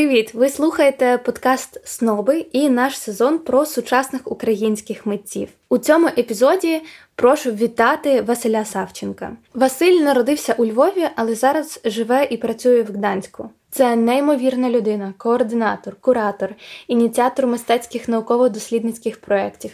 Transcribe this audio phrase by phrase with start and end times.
[0.00, 0.34] Привіт!
[0.34, 5.48] Ви слухаєте подкаст Сноби і наш сезон про сучасних українських митців.
[5.68, 6.82] У цьому епізоді
[7.14, 9.36] прошу вітати Василя Савченка.
[9.54, 13.50] Василь народився у Львові, але зараз живе і працює в Гданську.
[13.70, 16.54] Це неймовірна людина, координатор, куратор,
[16.88, 19.70] ініціатор мистецьких науково-дослідницьких проєктів.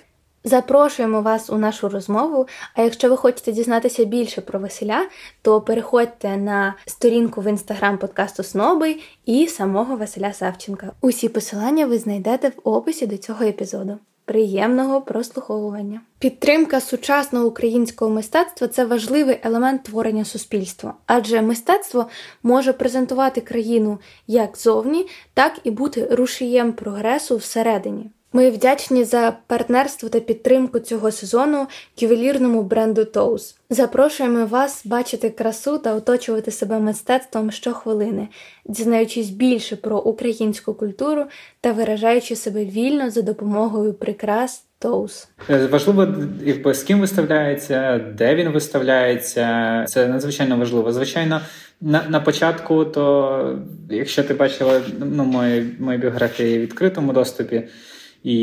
[0.47, 2.47] Запрошуємо вас у нашу розмову.
[2.75, 5.07] А якщо ви хочете дізнатися більше про Василя,
[5.43, 10.93] то переходьте на сторінку в інстаграм подкасту Сноби і самого Василя Савченка.
[11.01, 13.99] Усі посилання ви знайдете в описі до цього епізоду.
[14.25, 16.01] Приємного прослуховування.
[16.19, 22.07] Підтримка сучасного українського мистецтва це важливий елемент творення суспільства, адже мистецтво
[22.43, 28.11] може презентувати країну як зовні, так і бути рушієм прогресу всередині.
[28.37, 31.67] Ми вдячні за партнерство та підтримку цього сезону
[31.99, 33.55] ювелірному бренду Toes.
[33.71, 38.29] Запрошуємо вас бачити красу та оточувати себе мистецтвом щохвилини,
[38.65, 41.25] дізнаючись більше про українську культуру
[41.61, 44.63] та виражаючи себе вільно за допомогою прикрас.
[44.79, 46.09] Тоус е, важливо,
[46.45, 49.85] якби з ким виставляється, де він виставляється.
[49.89, 50.93] Це надзвичайно важливо.
[50.93, 51.41] Звичайно,
[51.81, 53.59] на на початку, то
[53.91, 57.69] якщо ти бачила ну, мої мої біографії в відкритому доступі.
[58.27, 58.37] І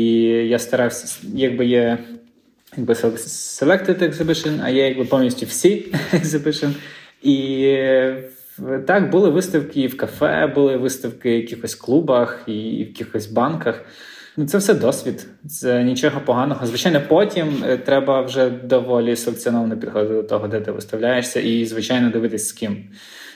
[0.48, 1.98] я старався, якби є
[2.76, 6.72] якби selected exhibition, а є якби повністю всі exhibition.
[7.22, 7.76] І
[8.86, 13.84] так, були виставки і в кафе, були виставки в якихось клубах і в якихось банках.
[14.36, 16.66] Ну, Це все досвід, це нічого поганого.
[16.66, 22.10] Звичайно, потім е, треба вже доволі селекціоновано підходити до того, де ти виставляєшся, і, звичайно,
[22.10, 22.84] дивитись з ким.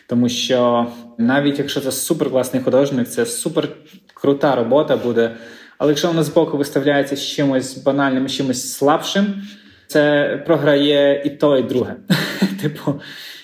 [0.07, 0.87] Тому що
[1.19, 3.69] навіть якщо це супер класний художник, це супер
[4.15, 5.37] крута робота буде.
[5.79, 9.43] Але якщо вона збоку виставляється з чимось банальним, чимось слабшим,
[9.87, 11.95] це програє і то, і друге.
[12.63, 13.01] Типу,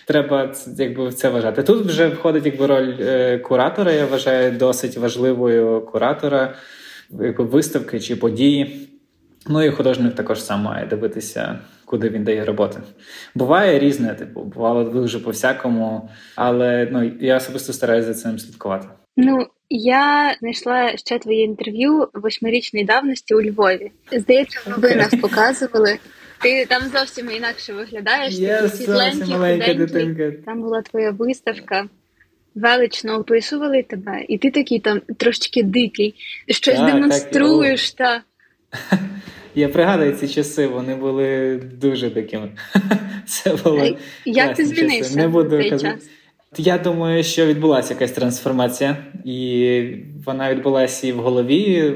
[0.06, 1.62] треба якби це вважати.
[1.62, 3.92] Тут вже входить якби роль е, куратора.
[3.92, 6.54] Я вважаю досить важливою куратора,
[7.10, 8.88] якби виставки чи події.
[9.48, 12.80] Ну і художник також сам має дивитися, куди він дає роботи.
[13.34, 18.88] Буває різне, типу, бувало дуже по всякому, але ну я особисто стараюся за цим слідкувати.
[19.16, 23.92] Ну я знайшла ще твоє інтерв'ю восьмирічної давності у Львові.
[24.12, 25.98] Здається, в новинах показували.
[26.42, 28.34] Ти там зовсім інакше виглядаєш.
[28.34, 30.32] Я світленький, маленька дитинка.
[30.46, 31.88] Там була твоя виставка.
[32.54, 36.14] Велично описували тебе, і ти такий там трошечки дикий,
[36.48, 37.92] щось так, демонструєш.
[37.92, 38.22] Так,
[38.90, 38.98] та.
[39.54, 42.50] Я пригадую ці часи, вони були дуже дикими.
[43.26, 45.16] Це було Як ти змінився?
[45.16, 45.78] Не буду казати.
[45.78, 46.08] час?
[46.56, 49.82] Я думаю, що відбулася якась трансформація, і
[50.24, 51.94] вона відбулася і в голові,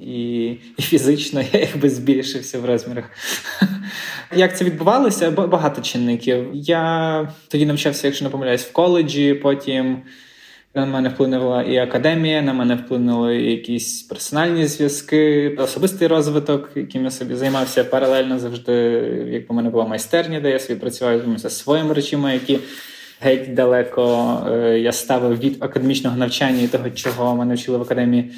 [0.00, 3.04] і і фізично я якби збільшився в розмірах.
[4.36, 5.30] Як це відбувалося?
[5.30, 6.46] Багато чинників.
[6.54, 9.34] Я тоді навчався, якщо не помиляюсь, в коледжі.
[9.34, 10.02] Потім
[10.74, 17.10] на мене вплинула і академія, на мене вплинули якісь персональні зв'язки, особистий розвиток, яким я
[17.10, 18.72] собі займався паралельно завжди.
[19.32, 22.58] Як у мене була майстерня, де я собі працював зі своїми речами, які
[23.20, 28.32] геть далеко е, я ставив від академічного навчання і того, чого мене вчили в академії.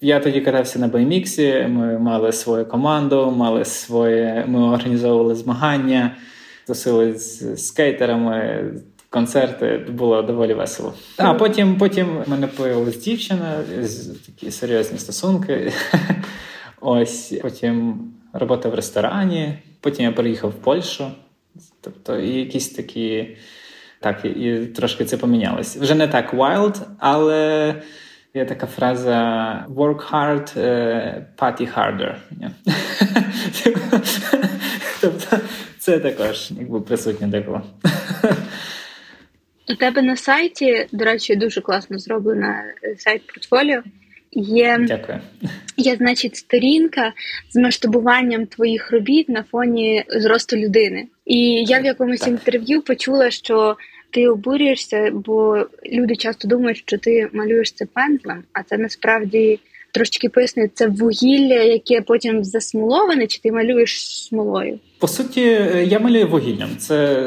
[0.00, 6.16] Я тоді катався на байміксі, ми мали свою команду, мали своє, ми організовували змагання,
[6.66, 8.64] тусили з скейтерами,
[9.10, 10.94] концерти, було доволі весело.
[11.16, 13.54] А потім потім мене появилась дівчина,
[14.26, 15.72] такі серйозні стосунки.
[16.80, 18.00] Ось потім
[18.32, 21.06] робота в ресторані, потім я переїхав в Польщу.
[21.80, 23.36] Тобто, і якісь такі
[24.04, 25.76] так, і трошки це помінялось.
[25.76, 27.74] Вже не так wild, але
[28.34, 32.14] є така фраза work hard, uh, party harder.
[35.00, 35.38] тобто
[35.78, 37.60] це також якби присутнє деколи.
[39.68, 43.82] У тебе на сайті, до речі, дуже класно зроблена е, сайт портфоліо.
[44.32, 45.18] Є, Дякую.
[45.76, 47.12] Є, значить, сторінка
[47.50, 51.06] з масштабуванням твоїх робіт на фоні зросту людини.
[51.24, 52.28] І я в якомусь так.
[52.28, 53.76] інтерв'ю почула, що
[54.14, 59.58] ти обурюєшся, бо люди часто думають, що ти малюєш це пензлем, а це насправді
[59.92, 64.78] трошки пояснює, це вугілля, яке потім засмоловане, чи ти малюєш смолою?
[64.98, 65.40] По суті,
[65.86, 66.76] я малюю вугіллям.
[66.78, 67.26] Це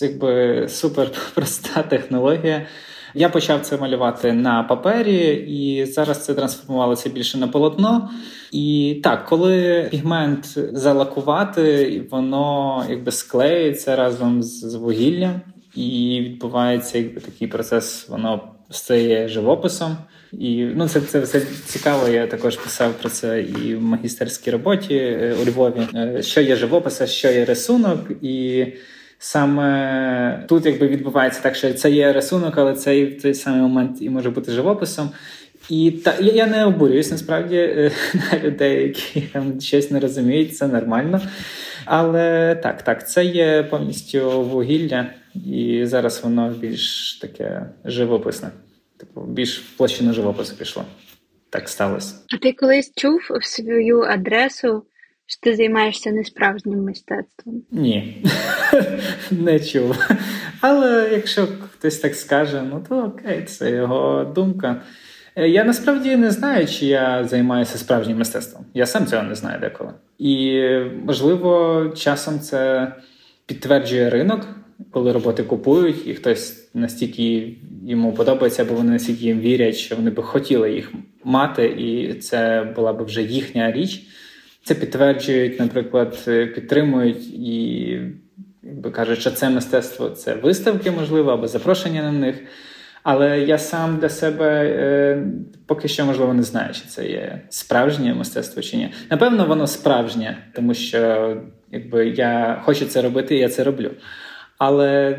[0.00, 2.66] якби супер проста технологія.
[3.14, 8.10] Я почав це малювати на папері, і зараз це трансформувалося більше на полотно.
[8.52, 15.40] І так, коли пігмент залакувати, воно якби склеюється разом з вугіллям
[15.78, 19.96] і відбувається якби такий процес, воно стає живописом.
[20.32, 22.08] І ну, це це все цікаво.
[22.08, 25.80] Я також писав про це і в магістерській роботі е, у Львові.
[25.94, 28.66] Е, що є живопис, що є рисунок, і
[29.18, 33.96] саме тут якби відбувається так, що це є рисунок, але цей в той самий момент
[34.00, 35.10] і може бути живописом.
[35.70, 40.56] І та я, я не обурююсь насправді е, на людей, які там щось не розуміють,
[40.56, 41.20] це нормально.
[41.84, 45.06] Але так, так, це є повністю вугілля,
[45.46, 48.50] і зараз воно більш таке живописне,
[48.96, 50.84] типу більш в площину живопису пішло.
[51.50, 52.14] Так сталося.
[52.34, 54.82] А ти колись чув свою адресу,
[55.26, 57.62] що ти займаєшся несправжнім мистецтвом?
[57.70, 58.24] Ні,
[59.30, 59.96] не чув.
[60.60, 64.82] Але якщо хтось так скаже, ну то окей, це його думка.
[65.36, 68.66] Е, я насправді не знаю, чи я займаюся справжнім мистецтвом.
[68.74, 69.92] Я сам цього не знаю деколи.
[70.18, 70.62] І
[71.04, 72.92] можливо, часом це
[73.46, 74.46] підтверджує ринок,
[74.90, 80.10] коли роботи купують, і хтось настільки йому подобається, або вони настільки їм вірять, що вони
[80.10, 80.92] би хотіли їх
[81.24, 84.02] мати, і це була б вже їхня річ.
[84.64, 88.00] Це підтверджують, наприклад, підтримують і
[88.62, 92.36] якби кажуть, що це мистецтво це виставки, можливо, або запрошення на них.
[93.02, 95.22] Але я сам для себе е,
[95.66, 98.92] поки що можливо не знаю, чи це є справжнє мистецтво чи ні.
[99.10, 101.36] Напевно, воно справжнє, тому що
[101.72, 103.90] якби я хочу це робити, і я це роблю.
[104.58, 105.18] Але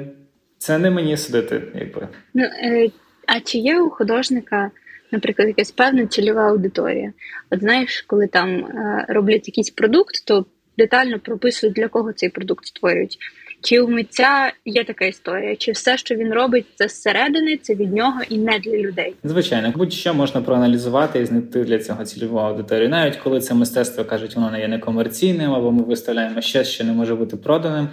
[0.58, 2.08] це не мені судити, якби.
[2.34, 2.90] Ну е,
[3.28, 4.72] а чи є у художника,
[5.12, 7.14] наприклад, якась певна цільова аудиторія?
[7.52, 10.46] От знаєш, коли там е, роблять якийсь продукт, то
[10.78, 13.18] детально прописують для кого цей продукт створюють.
[13.62, 15.56] Чи у митця є така історія?
[15.56, 19.16] Чи все, що він робить, це зсередини, це від нього і не для людей?
[19.24, 22.90] Звичайно, будь-що можна проаналізувати і знайти для цього цільову аудиторію.
[22.90, 26.94] Навіть коли це мистецтво кажуть, воно не є некомерційним, або ми виставляємо щось, що не
[26.94, 27.88] може бути проданим.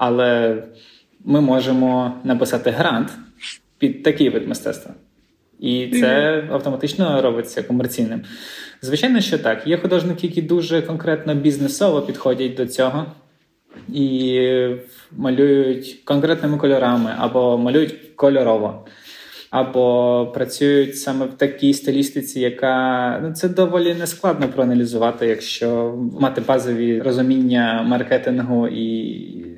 [0.00, 0.62] Але
[1.24, 3.10] ми можемо написати грант
[3.78, 4.94] під такий вид мистецтва.
[5.58, 6.52] І це mm-hmm.
[6.52, 8.22] автоматично робиться комерційним.
[8.82, 9.66] Звичайно, що так.
[9.66, 13.06] Є художники, які дуже конкретно бізнесово підходять до цього
[13.88, 14.40] і
[15.16, 18.86] малюють конкретними кольорами, або малюють кольорово,
[19.50, 27.00] або працюють саме в такій стилістиці, яка ну це доволі нескладно проаналізувати, якщо мати базові
[27.00, 29.49] розуміння маркетингу і, і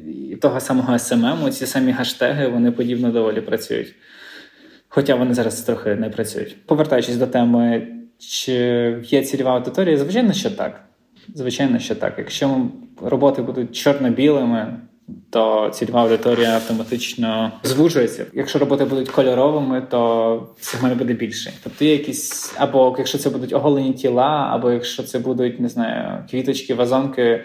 [0.42, 3.94] того самого SMM, ці самі хаштеги, вони подібно доволі працюють.
[4.88, 6.66] Хоча вони зараз трохи не працюють.
[6.66, 7.86] Повертаючись до теми,
[8.18, 8.52] чи
[9.04, 10.84] є цільова аудиторія, звичайно, що так.
[11.34, 12.14] Звичайно, що так.
[12.18, 12.68] Якщо
[13.02, 14.76] роботи будуть чорно-білими,
[15.30, 18.26] то цільова аудиторія автоматично звужується.
[18.32, 21.52] Якщо роботи будуть кольоровими, то сегмент буде більший.
[21.64, 26.24] Тобто є якісь, або якщо це будуть оголені тіла, або якщо це будуть не знаю,
[26.30, 27.44] квіточки, вазонки.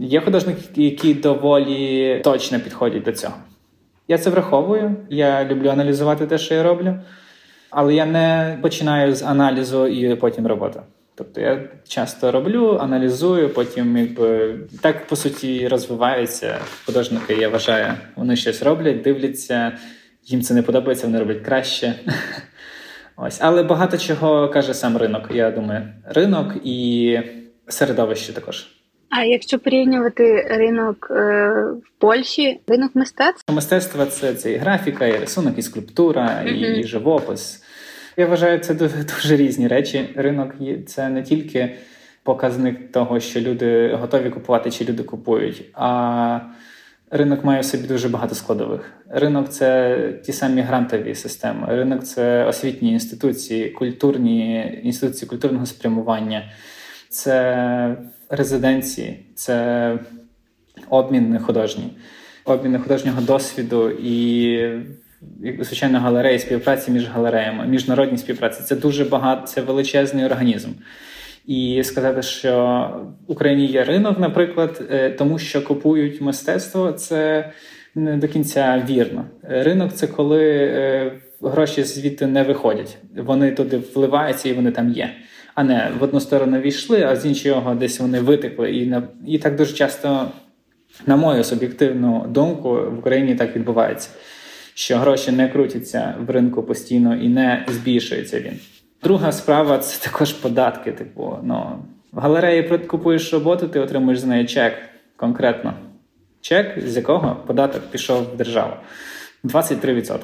[0.00, 3.34] Є художники, які доволі точно підходять до цього.
[4.08, 4.96] Я це враховую.
[5.10, 6.94] Я люблю аналізувати те, що я роблю,
[7.70, 10.82] але я не починаю з аналізу і потім робота.
[11.14, 17.34] Тобто я часто роблю, аналізую, потім якби так по суті розвиваються художники.
[17.34, 19.78] Я вважаю, вони щось роблять, дивляться,
[20.24, 21.94] їм це не подобається, вони роблять краще.
[23.16, 25.28] Ось, але багато чого каже сам ринок.
[25.34, 27.18] Я думаю, ринок і
[27.68, 28.81] середовище також.
[29.14, 31.48] А якщо порівнювати ринок е,
[31.84, 33.54] в Польщі, ринок мистецтва?
[33.54, 36.78] Мистецтво це, це і графіка, і рисунок, і скульптура, mm-hmm.
[36.78, 37.62] і живопис.
[38.16, 40.08] Я вважаю, це дуже, дуже різні речі.
[40.16, 40.54] Ринок
[40.86, 41.76] це не тільки
[42.22, 45.64] показник того, що люди готові купувати, чи люди купують.
[45.74, 46.40] а
[47.10, 48.92] Ринок має в собі дуже багато складових.
[49.08, 51.66] Ринок це ті самі грантові системи.
[51.68, 56.52] Ринок це освітні інституції, культурні інституції культурного спрямування,
[57.08, 57.96] це
[58.32, 59.98] резиденції, це
[60.90, 61.90] обмін художній,
[62.44, 64.58] обмін художнього досвіду і
[65.60, 70.70] звичайно, галереї, співпраці між галереями, міжнародні співпраці це дуже багато, це величезний організм.
[71.46, 72.54] І сказати, що
[73.28, 77.50] в Україні є ринок, наприклад, е, тому що купують мистецтво, це
[77.94, 79.24] не до кінця вірно.
[79.42, 82.96] Ринок це коли е, гроші звідти не виходять.
[83.16, 85.14] Вони туди вливаються і вони там є.
[85.54, 88.72] А не в одну сторону війшли, а з іншого десь вони витекли.
[88.72, 90.30] І на і так дуже часто,
[91.06, 94.10] на мою суб'єктивну думку, в Україні так відбувається
[94.74, 98.60] що гроші не крутяться в ринку постійно і не збільшується він.
[99.02, 100.92] Друга справа це також податки.
[100.92, 101.78] Типу, ну
[102.12, 104.74] в галереї купуєш роботу, ти отримуєш з неї чек
[105.16, 105.74] конкретно.
[106.40, 108.72] Чек, з якого податок пішов в державу
[109.44, 110.18] 23%.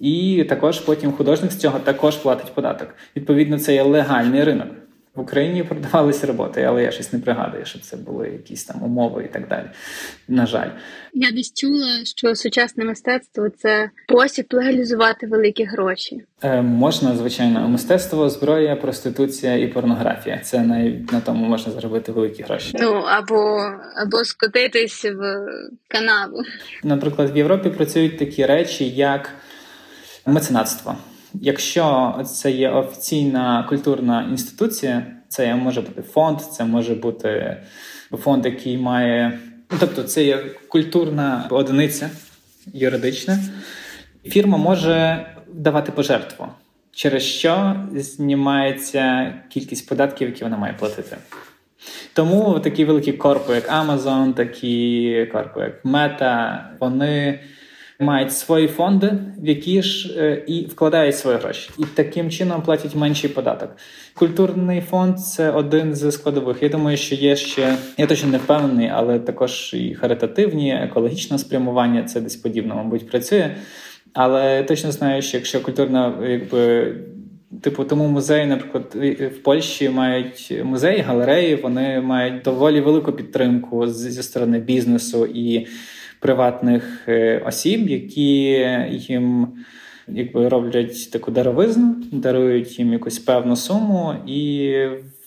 [0.00, 2.88] І також потім художник з цього також платить податок.
[3.16, 4.68] Відповідно, це є легальний ринок.
[5.16, 9.24] В Україні продавалися роботи, але я щось не пригадую, що це були якісь там умови
[9.24, 9.64] і так далі.
[10.28, 10.68] На жаль,
[11.12, 16.22] я десь чула, що сучасне мистецтво це спосіб легалізувати великі гроші.
[16.42, 20.38] Е, Можна, звичайно, мистецтво, зброя, проституція і порнографія.
[20.38, 21.04] Це най...
[21.12, 22.76] на тому можна заробити великі гроші.
[22.80, 25.46] Ну або або скотитись в
[25.88, 26.42] канаву.
[26.84, 29.30] Наприклад, в Європі працюють такі речі, як
[30.26, 30.96] меценатство.
[31.34, 37.56] Якщо це є офіційна культурна інституція, це може бути фонд, це може бути
[38.12, 39.38] фонд, який має,
[39.70, 42.10] ну, тобто це є культурна одиниця
[42.72, 43.38] юридична,
[44.24, 46.46] фірма може давати пожертву,
[46.92, 51.16] через що знімається кількість податків, які вона має платити.
[52.12, 57.40] Тому такі великі корпи, як Amazon, такі корпи, як Meta, вони
[58.00, 62.94] мають свої фонди, в які ж е, і вкладають свої гроші, і таким чином платять
[62.94, 63.76] менший податок.
[64.14, 66.62] Культурний фонд це один з складових.
[66.62, 72.02] Я думаю, що є ще я точно не впевнений, але також і харитативні, екологічне спрямування
[72.02, 73.50] це десь подібно, мабуть, працює.
[74.12, 76.94] Але точно знаю, що якщо культурна, якби.
[77.62, 84.22] Типу, тому музеї, наприклад, в Польщі мають музеї, галереї, вони мають доволі велику підтримку зі
[84.22, 85.66] сторони бізнесу і
[86.20, 88.42] приватних е, осіб, які
[88.90, 89.48] їм
[90.08, 94.72] якби роблять таку даровизну, дарують їм якусь певну суму, і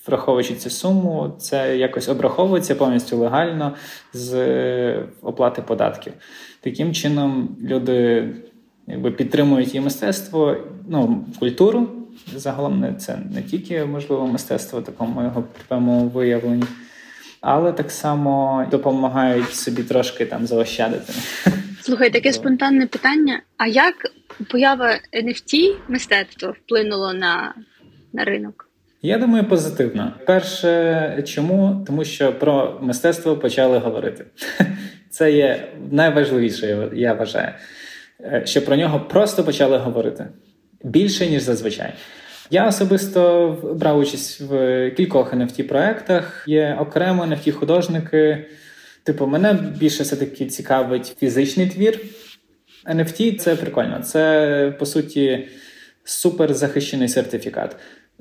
[0.06, 3.74] враховуючи цю суму, це якось обраховується повністю легально
[4.12, 6.12] з е, оплати податків.
[6.60, 8.28] Таким чином люди
[8.86, 10.56] якби підтримують і мистецтво,
[10.88, 11.88] ну культуру.
[12.36, 16.64] Загалом це не тільки можливо мистецтво, такому його прямому виявленні
[17.40, 21.12] але так само допомагають собі трошки там заощадити.
[21.82, 23.94] Слухай, таке спонтанне питання: а як
[24.50, 24.90] поява
[25.22, 27.54] NFT мистецтва вплинуло на,
[28.12, 28.68] на ринок?
[29.02, 30.12] Я думаю, позитивно.
[30.26, 31.84] Перше, чому?
[31.86, 34.24] Тому що про мистецтво почали говорити.
[35.10, 37.52] Це є найважливіше, я вважаю,
[38.20, 40.26] е, що про нього просто почали говорити
[40.82, 41.92] більше ніж зазвичай.
[42.50, 46.44] Я особисто брав участь в кількох nft проектах.
[46.46, 48.46] Є окремо nft художники.
[49.02, 52.00] Типу, мене більше все таки цікавить фізичний твір.
[52.86, 54.00] NFT– це прикольно.
[54.02, 55.48] Це по суті
[56.04, 57.76] супер захищений сертифікат.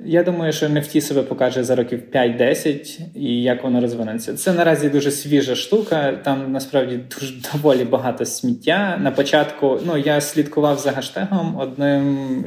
[0.06, 4.34] Я думаю, що NFT себе покаже за років 5-10 і як воно розвинеться.
[4.34, 6.20] Це наразі дуже свіжа штука.
[6.24, 9.00] Там насправді дуже доволі багато сміття.
[9.02, 12.46] На початку ну я слідкував за гештегом одним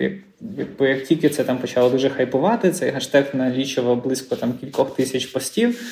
[0.59, 5.27] якби як тільки це там почало дуже хайпувати, цей гештег налічував близько там кількох тисяч
[5.27, 5.83] постів,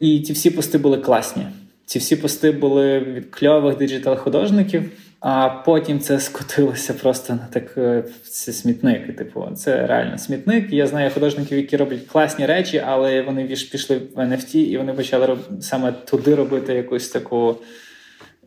[0.00, 1.46] і ті всі пости були класні.
[1.86, 4.82] Ці всі пости були від кльових диджитал-художників,
[5.20, 9.16] а потім це скотилося просто на так е, це смітник.
[9.16, 10.72] Типу, це реально смітник.
[10.72, 15.26] Я знаю художників, які роблять класні речі, але вони пішли в NFT і вони почали
[15.26, 15.38] роб...
[15.60, 17.56] саме туди робити якусь таку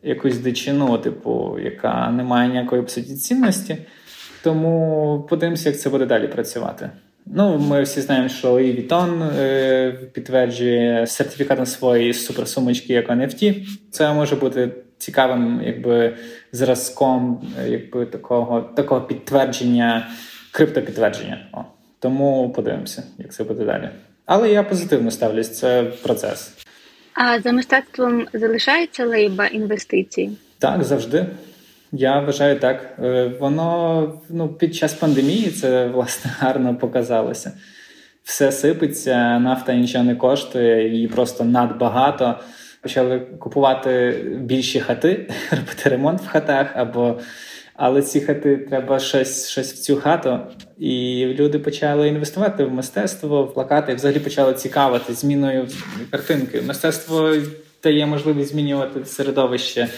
[0.02, 3.76] якусь дичину, типу, яка не має ніякої по суті цінності.
[4.42, 6.90] Тому подивимося, як це буде далі працювати.
[7.26, 13.66] Ну, ми всі знаємо, що Louis Vuitton е, підтверджує сертифікатом своєї суперсумочки як NFT.
[13.90, 16.16] Це може бути цікавим, якби
[16.52, 20.08] зразком, якби такого такого підтвердження,
[20.52, 21.46] криптопідтвердження.
[21.52, 21.58] О.
[21.98, 23.88] Тому подивимося, як це буде далі.
[24.26, 26.52] Але я позитивно ставлюсь, це процес.
[27.14, 30.30] А за мистецтвом залишається лейба інвестицій?
[30.58, 31.26] Так, завжди.
[31.92, 32.98] Я вважаю так.
[33.02, 37.52] Е, воно ну, під час пандемії це власне гарно показалося.
[38.24, 42.40] Все сипеться, нафта нічого не коштує, її просто надбагато.
[42.82, 44.10] Почали купувати
[44.40, 47.20] більші хати, робити ремонт в хатах, або
[47.74, 50.38] але ці хати треба щось щось в цю хату.
[50.78, 55.68] І люди почали інвестувати в мистецтво, в плакати, і взагалі почали цікавити зміною
[56.10, 56.60] картинки.
[56.60, 57.34] Мистецтво
[57.82, 59.88] дає можливість змінювати середовище.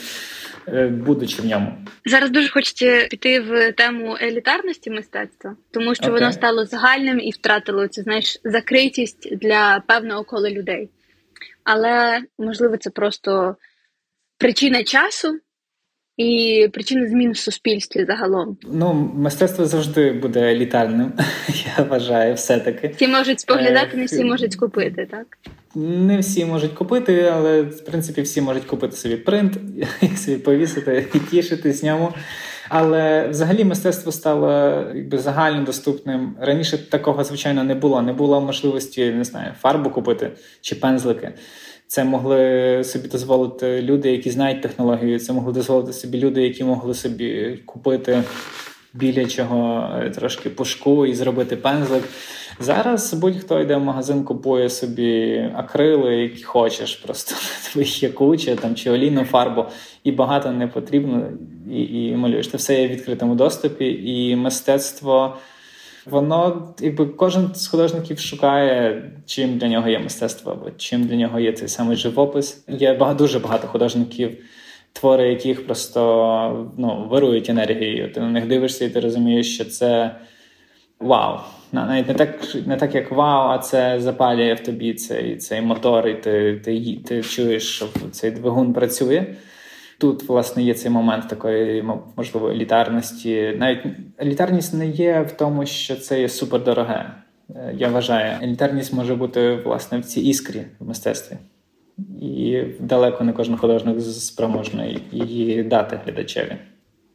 [0.68, 1.72] Е, будучи в ньому.
[2.04, 6.10] Зараз дуже хочеться піти в тему елітарності мистецтва, тому що okay.
[6.10, 10.88] воно стало загальним і втратило цю знаєш закритість для певного кола людей.
[11.64, 13.57] Але можливо, це просто
[14.38, 15.38] причина часу.
[16.16, 18.57] І причина змін в суспільстві загалом.
[18.62, 21.12] Ну, мистецтво завжди буде елітарним,
[21.76, 22.92] я вважаю, все-таки.
[22.97, 25.38] Всі можуть споглядати, не всі можуть купити, так?
[25.75, 29.59] Не всі можуть купити, але в принципі всі можуть купити собі принт,
[30.16, 32.12] собі повісити і тішитись ньому.
[32.75, 34.50] Але взагалі мистецтво стало
[34.95, 36.37] якби загальнодоступним.
[36.41, 38.02] Раніше такого, звичайно, не було.
[38.02, 41.33] Не було можливості не знаю, фарбу купити чи пензлики.
[41.87, 45.19] Це могли собі дозволити люди, які знають технологію.
[45.19, 48.23] Це могли дозволити собі люди, які могли собі купити
[48.95, 52.02] біля чого трошки пушку і зробити пензлик.
[52.62, 57.35] Зараз будь-хто йде в магазин, купує собі акрили, які хочеш, просто
[57.81, 59.64] їх є куча там чи олійну фарбу,
[60.04, 61.28] і багато не потрібно,
[61.71, 62.50] і і малюєш.
[62.50, 65.37] Це все є в відкритому доступі, і мистецтво.
[66.07, 71.40] Воно, якби кожен з художників шукає, чим для нього є мистецтво, або чим для нього
[71.40, 72.64] є цей самий живопис.
[72.69, 74.38] Є багато, дуже багато художників
[74.92, 78.12] твори, яких просто ну, вирують енергією.
[78.12, 80.16] Ти на них дивишся, і ти розумієш, що це
[81.00, 81.38] вау.
[81.73, 86.09] Навіть не так не так, як вау, а це запалює в тобі цей цей мотор,
[86.09, 89.26] і ти, ти, ти чуєш, що цей двигун працює.
[89.99, 91.85] Тут, власне, є цей момент такої,
[92.17, 93.57] можливо, елітарності.
[93.59, 93.81] Навіть
[94.19, 97.11] елітарність не є в тому, що це є супердороге.
[97.57, 101.37] Е, я вважаю, елітарність може бути власне в цій іскрі в мистецтві.
[102.21, 106.57] І далеко не кожен художник спроможний її дати глядачеві.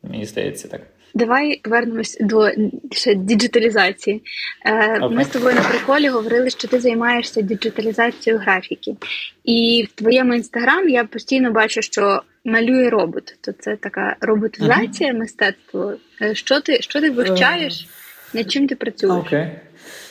[0.03, 0.81] Мені здається, так.
[1.13, 2.49] Давай повернемось до
[2.91, 4.23] ще діджиталізації.
[4.65, 5.11] Okay.
[5.11, 8.95] Ми з тобою на приколі говорили, що ти займаєшся діджиталізацією графіки,
[9.43, 13.37] і в твоєму інстаграм я постійно бачу, що малює робот.
[13.41, 15.17] То це така роботизація uh-huh.
[15.17, 15.93] мистецтва.
[16.21, 17.73] Е, що ти що ти вивчаєш?
[17.73, 17.87] Uh,
[18.33, 19.25] над чим ти працюєш?
[19.27, 19.39] Окей.
[19.39, 19.51] Okay.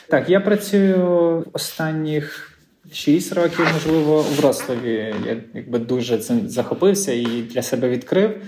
[0.08, 2.52] Так, я працюю останніх.
[2.92, 8.40] Шість років, можливо, у Вроцлаві я якби дуже цим захопився і для себе відкрив.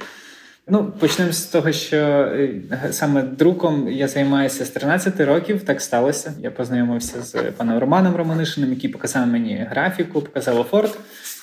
[0.70, 2.50] Ну, почнемо з того, що е,
[2.90, 5.62] саме друком я займаюся з 13 років.
[5.62, 6.32] Так сталося.
[6.42, 10.98] Я познайомився з паном Романом Романишиним, який показав мені графіку, показав офорт.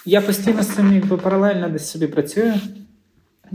[0.05, 2.53] Я постійно з цим якби паралельно десь собі працюю.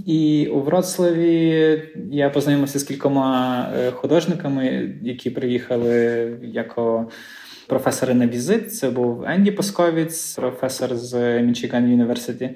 [0.07, 6.79] І у Вроцлаві я познайомився з кількома е, художниками, які приїхали як
[7.67, 8.75] професори на візит.
[8.75, 12.51] Це був Енді Посковіц, професор з Мічиган Юніверситі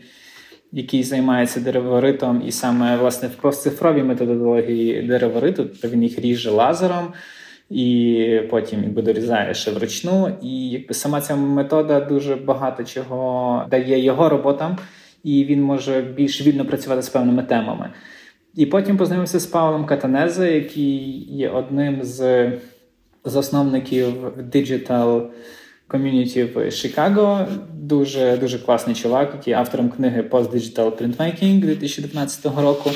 [0.75, 7.13] який займається дереворитом, і саме власне в цифровій методології деревориту, тобто він їх ріже лазером.
[7.71, 10.33] І потім якби дорізає ще вручну.
[10.43, 14.79] І якби сама ця метода дуже багато чого дає його роботам,
[15.25, 17.91] і він може більш вільно працювати з певними темами.
[18.55, 22.51] І потім познайомився з Павлом Катанезе, який є одним з
[23.25, 24.07] засновників
[24.53, 25.23] Digital
[25.89, 27.47] ком'юніті в Чикаго.
[27.75, 32.91] Дуже дуже класний чувак, який автором книги Post Digital Printmaking 2019 року.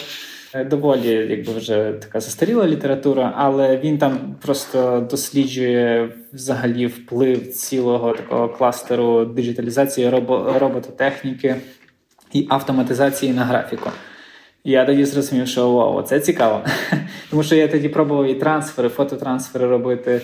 [0.54, 8.12] Е, доволі, якби вже така застаріла література, але він там просто досліджує взагалі вплив цілого
[8.12, 10.10] такого кластеру диджиталізації
[10.58, 11.56] робототехніки
[12.32, 13.90] і автоматизації на графіку.
[14.64, 16.64] І я тоді зрозумів, що вау, це цікаво.
[17.30, 20.20] Тому що я тоді пробував і трансфери, фототрансфери робити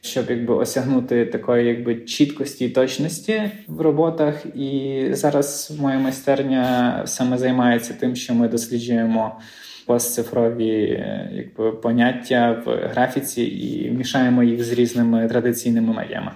[0.00, 4.46] щоб якби осягнути такої якби чіткості і точності в роботах.
[4.54, 9.40] І зараз моя майстерня саме займається тим, що ми досліджуємо
[9.86, 16.30] постцифрові якби поняття в графіці і мішаємо їх з різними традиційними медіями.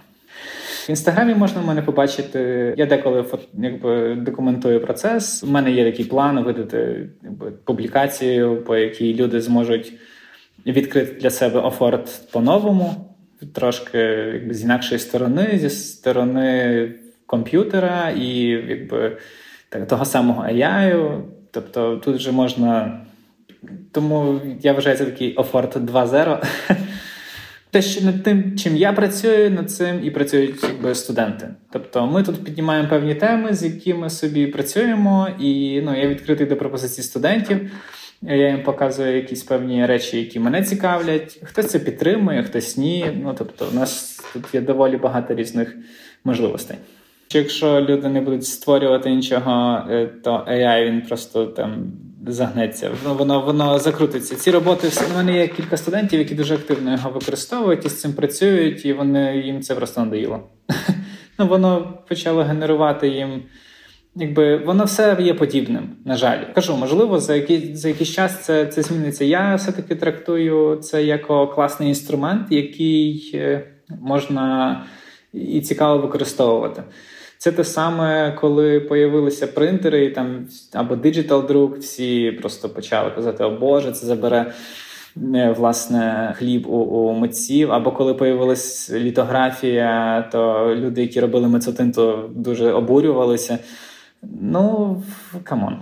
[0.86, 2.74] В інстаграмі можна мене побачити.
[2.76, 5.44] Я деколи якби, документую процес.
[5.44, 9.92] У мене є такий план видати якби, публікацію, по якій люди зможуть
[10.66, 13.09] відкрити для себе офорт по-новому
[13.46, 13.98] трошки
[14.32, 16.92] якби, з інакшої сторони, зі сторони
[17.26, 18.28] комп'ютера і
[18.68, 19.16] якби
[19.68, 21.20] так, того самого AI.
[21.50, 23.00] Тобто тут вже можна.
[23.92, 26.44] Тому я вважаю це такий офорт 2.0.
[27.70, 31.48] Те, що над тим, чим я працюю, над цим і працюють якби студенти.
[31.72, 36.56] Тобто ми тут піднімаємо певні теми, з якими собі працюємо, і ну, я відкритий до
[36.56, 37.70] пропозицій студентів.
[38.22, 41.40] Я їм показую якісь певні речі, які мене цікавлять.
[41.42, 43.06] Хтось це підтримує, хтось ні.
[43.22, 45.76] Ну тобто, у нас тут є доволі багато різних
[46.24, 46.76] можливостей.
[47.32, 51.92] Якщо люди не будуть створювати нічого, е, то AI він просто там
[52.26, 52.90] загнеться.
[53.02, 54.36] Воно воно воно закрутиться.
[54.36, 58.12] Ці роботи в мене є кілька студентів, які дуже активно його використовують і з цим
[58.12, 60.40] працюють, і вони їм це просто надоїло.
[61.38, 63.42] Ну воно почало генерувати їм
[64.14, 65.88] якби воно все є подібним.
[66.04, 69.24] На жаль, кажу, можливо, за який за якийсь час це це зміниться.
[69.24, 73.64] Я все таки трактую це як класний інструмент, який е,
[74.00, 74.84] можна
[75.32, 76.82] і цікаво використовувати.
[77.38, 83.44] Це те саме, коли появилися принтери, і там або диджитал друк, всі просто почали казати:
[83.44, 84.52] О Боже, це забере.
[85.34, 92.30] Е, власне, хліб у у митців, або коли появилась літографія, то люди, які робили мецотинту,
[92.34, 93.58] дуже обурювалися.
[94.22, 95.02] Ну,
[95.44, 95.76] come on.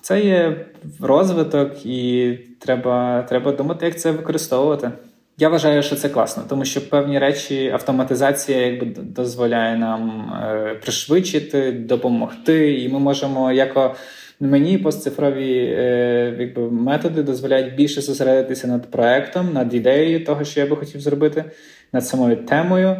[0.00, 0.66] Це є
[1.00, 4.90] розвиток, і треба треба думати, як це використовувати.
[5.38, 11.72] Я вважаю, що це класно, тому що певні речі автоматизація якби дозволяє нам е, пришвидшити,
[11.72, 13.96] допомогти, і ми можемо як
[14.40, 20.66] мені постцифрові е, якби, методи дозволяють більше зосередитися над проектом, над ідеєю того, що я
[20.66, 21.44] би хотів зробити,
[21.92, 22.96] над самою темою,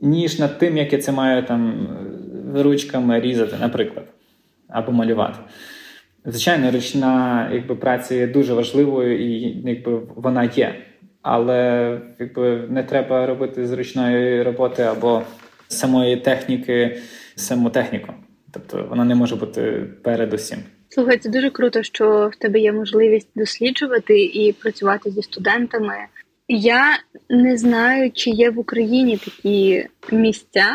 [0.00, 1.88] ніж над тим, як я це маю там
[2.62, 4.04] ручками різати, наприклад,
[4.68, 5.38] або малювати.
[6.24, 10.74] Звичайно, ручна якби, праця є дуже важливою і якби, вона є.
[11.22, 15.22] Але якби, не треба робити з ручної роботи або
[15.68, 16.98] самої техніки,
[17.34, 18.12] саму техніку.
[18.50, 20.58] Тобто вона не може бути передусім.
[20.88, 25.94] Слухай, це дуже круто, що в тебе є можливість досліджувати і працювати зі студентами.
[26.48, 26.98] Я
[27.30, 30.66] не знаю, чи є в Україні такі місця,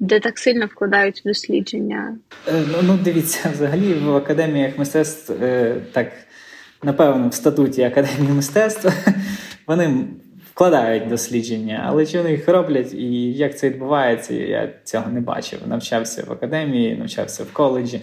[0.00, 2.18] де так сильно вкладають в дослідження.
[2.48, 6.12] Е, ну, ну дивіться, взагалі в академіях мистецтв е, так
[6.82, 8.92] напевно в статуті Академії мистецтва
[9.66, 10.04] вони
[10.50, 15.58] вкладають дослідження, але чи вони їх роблять і як це відбувається, я цього не бачив.
[15.66, 18.00] Навчався в академії, навчався в коледжі.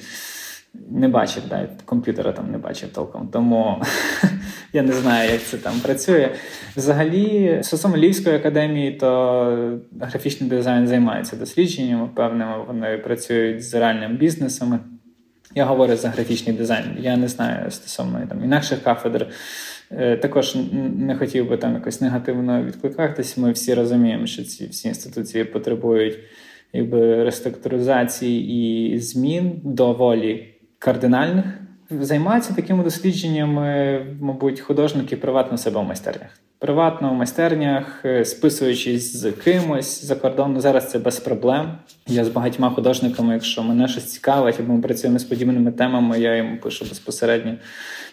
[0.74, 3.82] Не бачив, да, комп'ютера там не бачив толком, тому
[4.74, 6.30] я не знаю, як це там працює.
[6.76, 14.80] Взагалі, стосовно Львівської академії, то графічний дизайн займається дослідженнями певними, вони працюють з реальним бізнесами.
[15.56, 16.86] Я говорю за графічний дизайн.
[17.00, 19.28] Я не знаю стосовно там інакших кафедр.
[19.92, 20.56] Е, також
[20.98, 23.38] не хотів би там якось негативно відкликатись.
[23.38, 26.20] Ми всі розуміємо, що ці всі інституції потребують
[26.74, 28.50] якби реструктуризації
[28.94, 30.53] і змін доволі
[30.84, 31.46] кардинальних.
[31.90, 36.30] Займаються такими дослідженнями, мабуть, художники приватно себе в майстернях.
[36.60, 41.78] Приватно в майстернях, е, списуючись з кимось за кордону, зараз це без проблем.
[42.08, 46.36] Я з багатьма художниками, якщо мене щось цікавить, або ми працюємо з подібними темами, я
[46.36, 47.56] йому пишу безпосередньо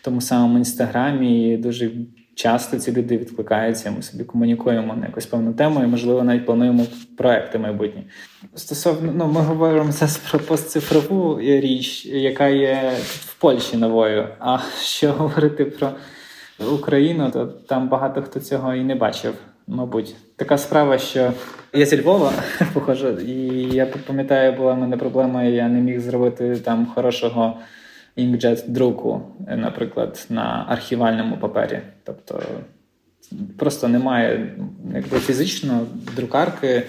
[0.01, 1.53] в тому самому інстаграмі.
[1.53, 1.91] І дуже
[2.43, 3.91] часто ці люди відкликаються.
[3.91, 8.05] Ми собі комунікуємо на якусь певну тему, і можливо навіть плануємо проекти майбутні.
[8.55, 14.29] Стосовно ну, ми говоримо зараз про постцифрову річ, яка є в Польщі новою.
[14.39, 15.91] А що говорити про
[16.73, 19.35] Україну, то там багато хто цього і не бачив.
[19.67, 21.33] Мабуть, така справа, що
[21.73, 22.33] я зі Львова
[22.75, 23.35] похожу, і
[23.75, 25.43] я пам'ятаю, була в мене проблема.
[25.43, 27.57] Я не міг зробити там хорошого
[28.17, 31.81] інкджет друку, наприклад, на архівальному папері.
[32.05, 32.43] Тобто
[33.59, 34.57] просто немає
[34.95, 36.83] якби фізично друкарки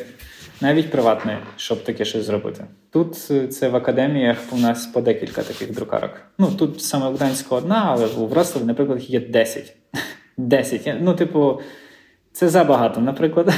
[0.62, 2.66] навіть приватної, щоб таке щось зробити.
[2.92, 3.16] Тут
[3.54, 6.22] це в академіях у нас по декілька таких друкарок.
[6.38, 9.76] Ну тут саме в Гданську одна, але у Вроцлаві, наприклад, є 10.
[10.38, 10.94] 10.
[11.02, 11.62] Ну, типу,
[12.32, 13.54] це забагато, наприклад.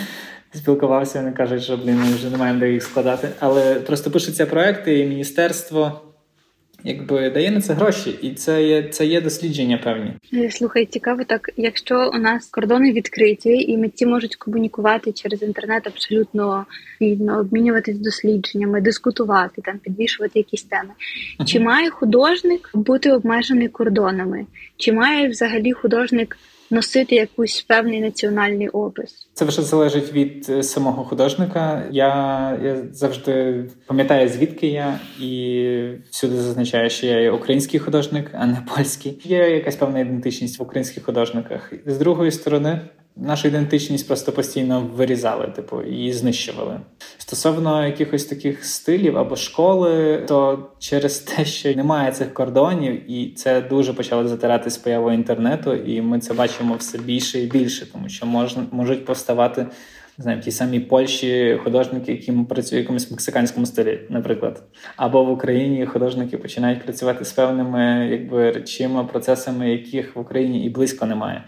[0.52, 3.28] Спілкувався, вони кажуть, що блін, ми вже не маємо де їх складати.
[3.40, 6.00] Але просто пишуться проекти, і міністерство
[6.84, 10.10] якби дає на це гроші, і це є це є дослідження певні.
[10.34, 15.86] Е, слухай, цікаво, так якщо у нас кордони відкриті, і митці можуть комунікувати через інтернет
[15.86, 16.66] абсолютно
[17.00, 20.90] вільно, обмінюватись дослідженнями, дискутувати там, підвішувати якісь теми.
[21.46, 24.46] Чи має художник бути обмежений кордонами?
[24.76, 26.36] Чи має взагалі художник?
[26.70, 29.28] Носити якийсь певний національний опис.
[29.34, 31.88] Це вже залежить від е, самого художника.
[31.90, 32.08] Я
[32.64, 38.66] я завжди пам'ятаю, звідки я, і всюди зазначаю, що я є український художник, а не
[38.76, 39.20] польський.
[39.24, 41.72] Є якась певна ідентичність в українських художниках.
[41.86, 42.80] З другої сторони,
[43.20, 46.80] нашу ідентичність просто постійно вирізали, типу, і знищували.
[47.18, 53.60] Стосовно якихось таких стилів або школи, то через те, що немає цих кордонів, і це
[53.60, 58.08] дуже почало затирати з появою інтернету, і ми це бачимо все більше і більше, тому
[58.08, 59.66] що можна можуть поставати.
[60.24, 64.62] Не тій самій Польщі художники, які працюють в якомусь мексиканському стилі, наприклад,
[64.96, 70.70] або в Україні художники починають працювати з певними якби речима, процесами, яких в Україні і
[70.70, 71.44] близько немає.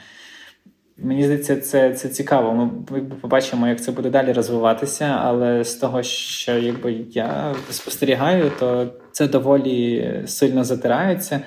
[1.03, 2.55] Мені здається, це це цікаво.
[2.55, 5.05] Ми якби побачимо, як це буде далі розвиватися.
[5.23, 11.41] Але з того, що якби я спостерігаю, то це доволі сильно затирається.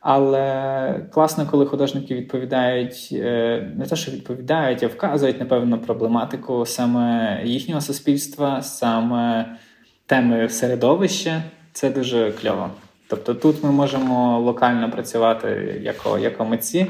[0.00, 7.40] Але класно, коли художники відповідають е, не те, що відповідають, а вказують напевно проблематику саме
[7.44, 9.46] їхнього суспільства, саме
[10.06, 11.42] теми середовища.
[11.72, 12.70] Це дуже кльово.
[13.08, 16.86] Тобто тут ми можемо локально працювати як, як митці.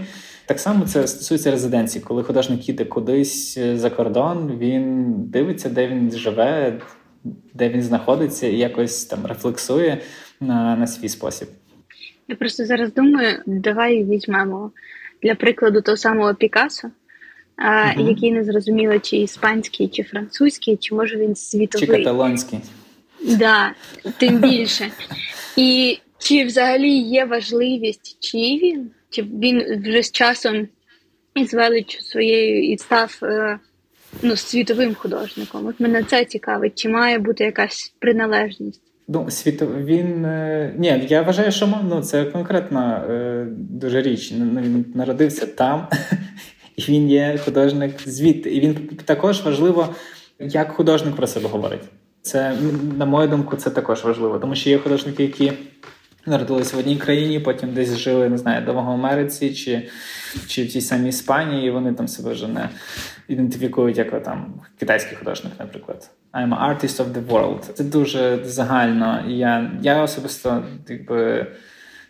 [0.47, 5.89] Так само це стосується резиденції, коли художник їде кудись е, за кордон, він дивиться, де
[5.89, 6.81] він живе,
[7.55, 10.01] де він знаходиться, і якось там рефлексує
[10.41, 11.49] на, на свій спосіб.
[12.29, 14.71] Я просто зараз думаю, давай візьмемо
[15.23, 16.89] для прикладу того самого Пікассо,
[17.59, 21.87] uh який не зрозуміло, чи іспанський, чи французький, чи може він світовий.
[21.87, 22.59] Чи каталонський.
[23.39, 23.73] Да,
[24.19, 24.91] тим більше.
[25.57, 30.69] І чи взагалі є важливість, чи він чи він вже з часом
[31.35, 33.59] із величчю своєю і став е,
[34.23, 35.67] ну, світовим художником.
[35.67, 38.81] От мене це цікавить, чи має бути якась приналежність?
[39.09, 40.75] Ну, світо він е...
[40.79, 44.33] ні, я вважаю, що ну, це конкретна е, дуже річ.
[44.37, 45.89] Ну, він народився там,
[46.77, 48.51] і він є художник звідти.
[48.51, 48.75] І він
[49.05, 49.95] також важливо,
[50.39, 51.83] як художник про себе говорить.
[52.23, 52.57] Це,
[52.99, 55.53] на мою думку, це також важливо, тому що є художники, які
[56.27, 59.89] народилися в одній країні, потім десь жили, не знаю, довго в Америці чи
[60.47, 62.69] чи в тій самій Іспанії, і вони там себе вже не
[63.29, 66.11] ідентифікують як там китайський художник, наприклад.
[66.33, 67.73] I'm an artist of the world.
[67.73, 69.25] Це дуже загально.
[69.29, 71.47] І я я особисто якби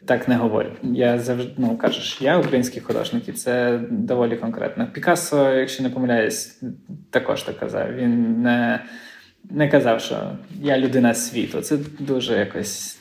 [0.07, 0.71] так не говорю.
[0.83, 4.89] Я завжди ну кажеш, я український художник, і це доволі конкретно.
[4.93, 6.61] Пікассо, якщо не помиляюсь,
[7.11, 7.95] також так казав.
[7.95, 8.81] Він не
[9.51, 11.61] не казав, що я людина світу.
[11.61, 12.99] Це дуже якось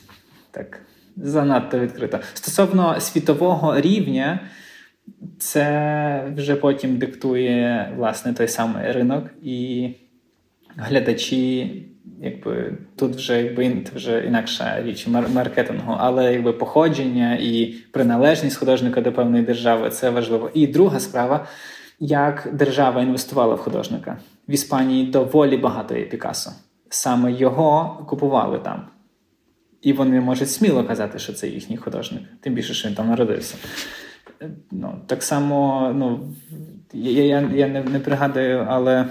[0.50, 0.80] так
[1.16, 2.18] занадто відкрито.
[2.34, 4.40] Стосовно світового рівня,
[5.38, 9.88] це вже потім диктує власне той самий ринок, і
[10.76, 11.82] глядачі,
[12.20, 19.12] якби тут вже якби вже інакша річ маркетингу, але якби походження і приналежність художника до
[19.12, 20.50] певної держави це важливо.
[20.54, 21.46] І друга справа.
[22.00, 26.50] Як держава інвестувала в художника в Іспанії доволі багато є Пікассо.
[26.88, 28.86] Саме його купували там.
[29.84, 33.56] І вони можуть сміло казати, що це їхній художник, тим більше, що він там народився.
[34.70, 36.34] Ну, Так само, ну,
[36.92, 39.06] я я, я не не пригадую, але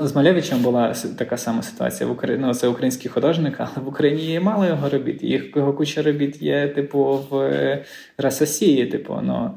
[0.00, 2.08] з Малевичем була така сама ситуація.
[2.08, 5.22] В Україні ну, це український художник, але в Україні є мало його робіт.
[5.22, 7.84] Їх його куча робіт є, типу, в
[8.18, 9.50] Расасії, типу, ну,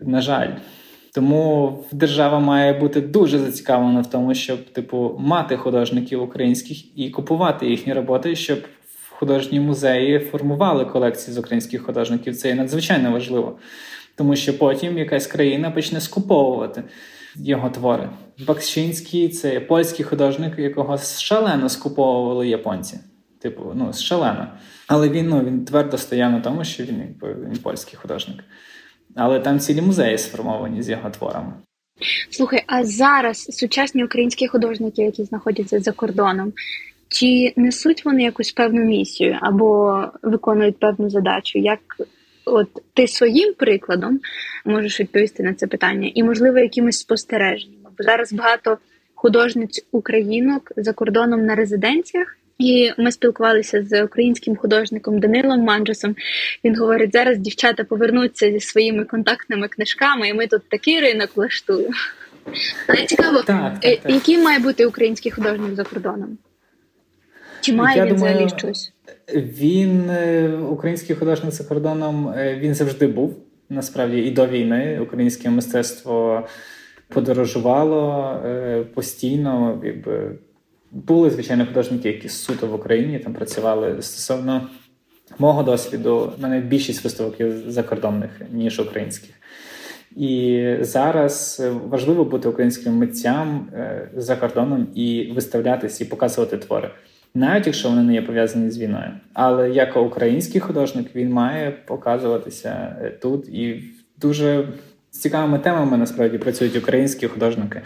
[0.00, 0.50] на жаль.
[1.14, 7.66] Тому держава має бути дуже зацікавлена в тому, щоб типу мати художників українських і купувати
[7.66, 8.58] їхні роботи, щоб
[9.22, 12.36] художні музеї формували колекції з українських художників.
[12.36, 13.58] Це є надзвичайно важливо,
[14.16, 16.82] тому що потім якась країна почне скуповувати
[17.36, 18.10] його твори.
[18.46, 22.98] Бакщинський це польський художник, якого шалено скуповували японці.
[23.42, 24.48] Типу, ну шалено.
[24.86, 28.44] Але він ну, він твердо стояв на тому, що він він польський художник.
[29.16, 31.52] Але там цілі музеї сформовані з його творами.
[32.30, 36.52] Слухай, а зараз сучасні українські художники, які знаходяться за кордоном,
[37.12, 41.58] чи несуть вони якусь певну місію або виконують певну задачу?
[41.58, 41.80] Як
[42.44, 44.20] от ти своїм прикладом
[44.64, 47.90] можеш відповісти на це питання, і, можливо, якимось спостереженнями?
[47.98, 48.78] Бо зараз багато
[49.14, 52.36] художниць українок за кордоном на резиденціях.
[52.58, 56.16] І ми спілкувалися з українським художником Данилом Манджесом.
[56.64, 61.94] Він говорить: зараз дівчата повернуться зі своїми контактними книжками, і ми тут такий ринок влаштуємо.
[62.88, 64.12] Але цікаво, так, так, так.
[64.12, 66.38] який має бути український художник за кордоном?
[67.62, 68.92] Чи має Я він думаю, взагалі щось?
[69.34, 73.36] Він, е, український художник за кордоном, е, він завжди був.
[73.68, 76.46] Насправді і до війни українське мистецтво
[77.08, 79.80] подорожувало е, постійно.
[79.84, 80.38] якби
[80.90, 84.02] Були, звичайно, художники, які суто в Україні там працювали.
[84.02, 84.68] Стосовно
[85.38, 89.30] мого досвіду, в мене більшість виставок є закордонних, ніж українських.
[90.16, 93.68] І зараз важливо бути українським митцям
[94.16, 96.90] за кордоном і виставлятися і показувати твори
[97.34, 99.10] навіть якщо вони не є пов'язані з війною.
[99.32, 103.84] Але як український художник він має показуватися е, тут і
[104.20, 104.68] дуже
[105.10, 107.80] з цікавими темами насправді працюють українські художники.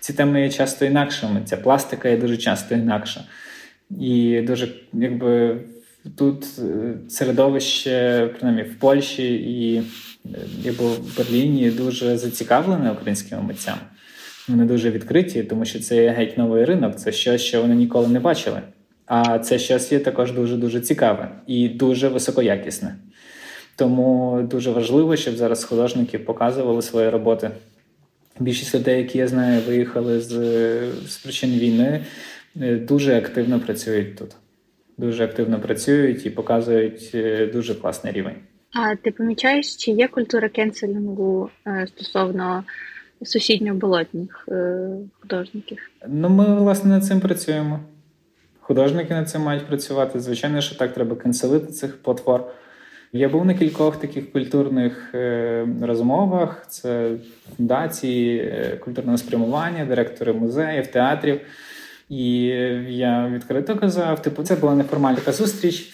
[0.00, 1.40] Ці теми є часто інакшими.
[1.44, 3.24] Ця пластика є дуже часто інакша.
[3.90, 5.60] І дуже якби
[6.16, 9.82] тут е, середовище, принаймні в Польщі і
[10.62, 13.80] якби е, в Берліні дуже зацікавлене українськими митцями.
[14.48, 18.08] Вони дуже відкриті, тому що це є геть новий ринок, це щось, що вони ніколи
[18.08, 18.62] не бачили.
[19.06, 22.96] А це щось є також дуже дуже цікаве і дуже високоякісне.
[23.76, 27.50] Тому дуже важливо, щоб зараз художники показували свої роботи.
[28.40, 30.30] Більшість людей, які я знаю, виїхали з,
[31.06, 32.04] з причин війни,
[32.60, 34.36] е, дуже активно працюють тут.
[34.98, 38.36] Дуже активно працюють і показують е, дуже класний рівень.
[38.72, 42.64] А ти помічаєш, чи є культура кенселінгу е, стосовно
[43.22, 44.48] сусідньо-болотних
[45.20, 45.78] художників?
[46.08, 47.80] Ну, ми власне над цим працюємо.
[48.66, 50.20] Художники над цим мають працювати.
[50.20, 52.44] Звичайно, що так треба канцелити цих платформ.
[53.12, 57.10] Я був на кількох таких культурних е, розмовах: це
[57.56, 61.40] фундації, е, культурного спрямування, директори музеїв, театрів.
[62.08, 62.42] І
[62.88, 65.92] я відкрито казав: типу, це була неформальна така зустріч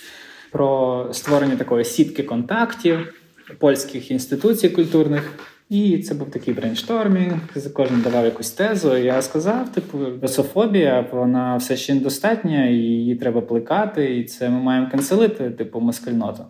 [0.51, 3.15] про створення такої сітки контактів
[3.59, 5.33] польських інституцій культурних.
[5.73, 7.39] І це був такий брейнштормінг,
[7.73, 8.97] кожен давав якусь тезу.
[8.97, 14.51] І я сказав: типу, русофобія, вона все ще недостатня, і її треба плекати, і це
[14.51, 16.45] ми маємо канцелити, типу, москальноту.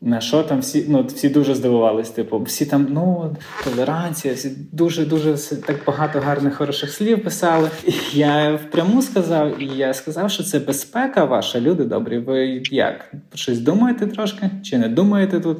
[0.00, 5.36] На що там всі ну, всі дуже здивувались, типу, всі там, ну, толеранція, всі дуже-дуже
[5.66, 7.70] так багато гарних хороших слів писали.
[8.12, 12.18] Я впряму сказав, і я сказав, що це безпека ваша, люди добрі.
[12.18, 13.12] Ви як?
[13.34, 14.50] Щось думаєте трошки?
[14.62, 15.58] Чи не думаєте тут?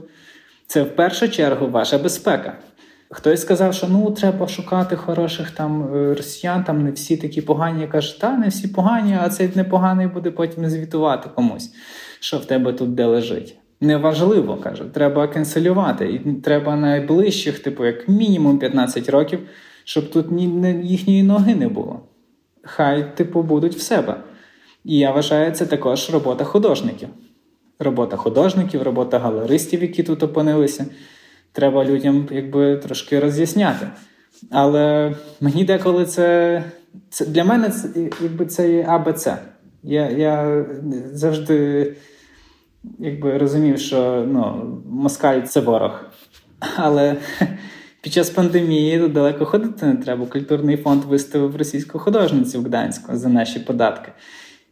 [0.66, 2.58] Це в першу чергу ваша безпека.
[3.10, 7.80] Хтось сказав, що ну треба шукати хороших там е, росіян, там не всі такі погані.
[7.80, 11.74] Я кажу, та не всі погані, а цей непоганий буде потім звітувати комусь.
[12.20, 13.56] що в тебе тут де лежить.
[13.80, 16.12] Неважливо, каже, треба канцелювати.
[16.12, 19.38] І треба найближчих, типу, як мінімум 15 років,
[19.84, 22.00] щоб тут ні, їхньої ноги не було.
[22.62, 24.16] Хай, типу, будуть в себе.
[24.84, 27.08] І я вважаю, це також робота художників.
[27.78, 30.86] Робота художників, робота галеристів, які тут опинилися.
[31.52, 33.86] Треба людям якби трошки роз'ясняти.
[34.50, 36.64] Але мені деколи це
[37.10, 37.88] це для мене це
[38.22, 39.28] якби це є АБЦ.
[39.82, 40.64] Я я
[41.12, 41.92] завжди
[42.98, 46.04] якби розумів, що ну, москаль це ворог.
[46.76, 47.16] Але
[48.00, 50.26] під час пандемії далеко ходити не треба.
[50.26, 54.12] Культурний фонд виставив російську художницю в Гданську за наші податки.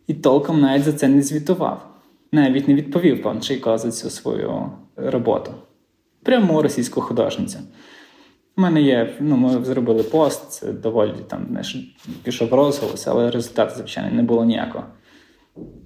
[0.06, 1.91] І толком навіть за це не звітував.
[2.32, 5.54] Навіть не відповів пан Чайко за цю свою роботу.
[6.22, 7.58] Прямо російську художницю.
[8.56, 11.76] У мене є, ну, ми зробили пост, це доволі там знаєш,
[12.24, 14.84] пішов розголос, але результату, звичайно, не було ніякого.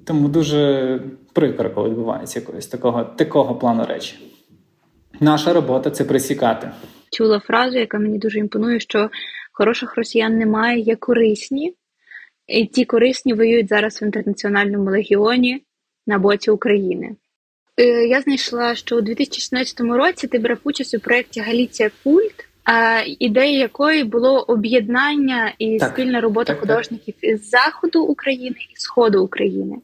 [0.06, 1.00] Тому дуже
[1.32, 4.16] прикро, коли відбувається якогось такого такого плану речі.
[5.20, 6.70] Наша робота це присікати.
[7.12, 9.10] Чула фразу, яка мені дуже імпонує, що
[9.52, 11.74] хороших росіян немає, є корисні,
[12.46, 15.65] і ті корисні воюють зараз в інтернаціональному легіоні
[16.06, 17.16] на боці України.
[17.76, 22.46] Е, я знайшла, що у 2016 році ти брав участь у проєкті Галіція Культ
[23.18, 27.30] ідея якої було об'єднання і так, спільна робота так, художників так.
[27.30, 29.76] із заходу України і сходу України.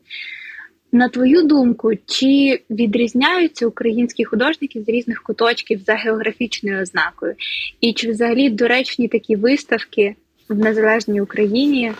[0.93, 7.35] На твою думку, чи відрізняються українські художники з різних куточків за географічною ознакою?
[7.81, 10.15] І чи взагалі доречні такі виставки
[10.49, 11.93] в незалежній Україні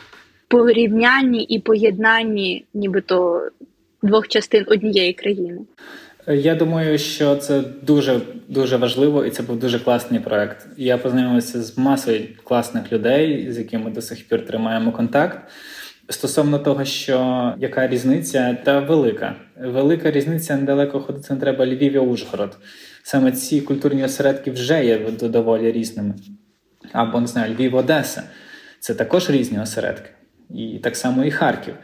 [0.49, 3.49] порівнянні і поєднанні, нібито
[4.03, 5.59] двох частин однієї країни?
[6.29, 10.67] Я думаю, що це дуже дуже важливо, і це був дуже класний проект.
[10.77, 15.51] Я познайомився з масою класних людей, з якими до сих пір тримаємо контакт.
[16.09, 19.37] Стосовно того, що яка різниця, та велика.
[19.61, 22.59] Велика різниця недалеко ходити не треба Львів і Ужгород.
[23.03, 26.15] Саме ці культурні осередки вже є доволі різними.
[26.93, 28.23] Або не знаю, Львів, Одеса.
[28.81, 30.11] Це також різні осередки.
[30.51, 31.75] І так само і Харків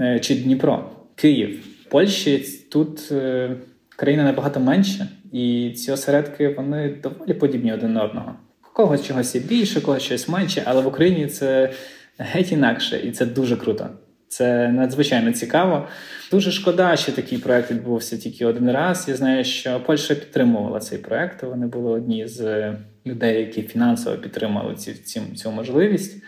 [0.00, 1.66] е, чи Дніпро, Київ.
[1.88, 3.56] Польщі тут е,
[3.96, 8.34] країна набагато менша, і ці осередки вони доволі подібні один одного.
[8.72, 11.72] У когось чогось є більше, у когось щось менше, але в Україні це
[12.18, 13.88] геть інакше, і це дуже круто.
[14.28, 15.88] Це надзвичайно цікаво.
[16.30, 19.04] Дуже шкода, що такий проект відбувся тільки один раз.
[19.08, 21.42] Я знаю, що Польща підтримувала цей проект.
[21.42, 22.72] Вони були одні з
[23.06, 26.22] людей, які фінансово підтримали ці, цю можливість.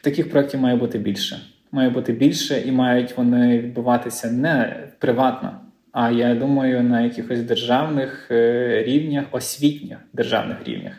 [0.00, 1.40] Таких проєктів має бути більше
[1.72, 5.60] має бути більше, і мають вони відбуватися не приватно,
[5.92, 10.92] а я думаю, на якихось державних е, рівнях, освітніх державних рівнях,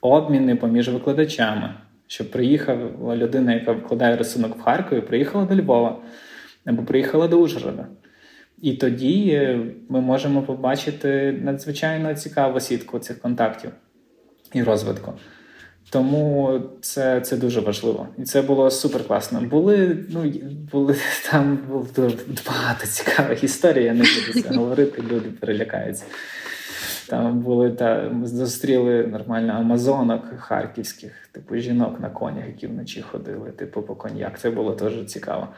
[0.00, 1.74] обміни поміж викладачами,
[2.06, 5.98] щоб приїхала людина, яка викладає рисунок в Харкові, приїхала до Львова
[6.64, 7.86] або приїхала до Ужгорода.
[8.62, 13.70] І тоді е, ми можемо побачити надзвичайно цікаву сітку цих контактів
[14.52, 15.12] і розвитку.
[15.90, 19.40] Тому це це дуже важливо, і це було супер класно.
[19.40, 20.32] Були ну
[20.72, 20.96] були
[21.30, 22.12] там було
[22.46, 23.84] багато цікавих історій.
[23.84, 25.02] Я не буду це говорити.
[25.02, 26.04] Люди перелякаються.
[27.08, 33.82] Там були та зустріли нормально амазонок харківських, типу жінок на конях, які вночі ходили, типу
[33.82, 34.38] по коньяк.
[34.38, 35.48] Це було дуже цікаво.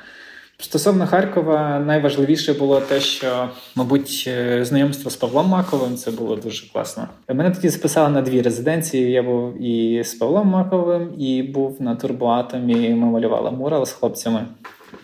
[0.61, 6.73] Стосовно Харкова, найважливіше було те, що, мабуть, е, знайомство з Павлом Маковим це було дуже
[6.73, 7.09] класно.
[7.29, 9.11] Мене тоді записали на дві резиденції.
[9.11, 12.75] Я був і з Павлом Маковим, і був на турбоатомі.
[12.89, 14.47] Ми малювали мурал з хлопцями.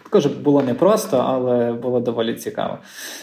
[0.02, 2.78] Також було непросто, але було доволі цікаво.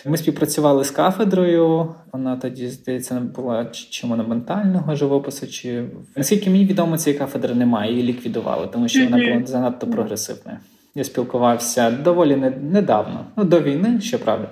[0.05, 1.95] Ми співпрацювали з кафедрою.
[2.13, 5.83] Вона тоді, здається, була чи монументального живопису, чи
[6.15, 10.57] наскільки мені відомо, цієї кафедри немає, її ліквідували, тому що вона була занадто прогресивною.
[10.95, 14.47] Я спілкувався доволі недавно, ну до війни, щоправда,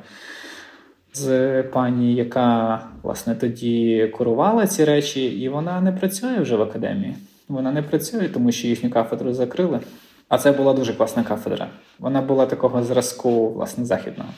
[1.14, 7.16] з пані, яка власне тоді курувала ці речі, і вона не працює вже в академії.
[7.50, 9.80] Вона не працює, тому що їхню кафедру закрили.
[10.30, 11.68] А це була дуже класна кафедра.
[12.00, 14.30] Вона була такого зразку, власне, західного.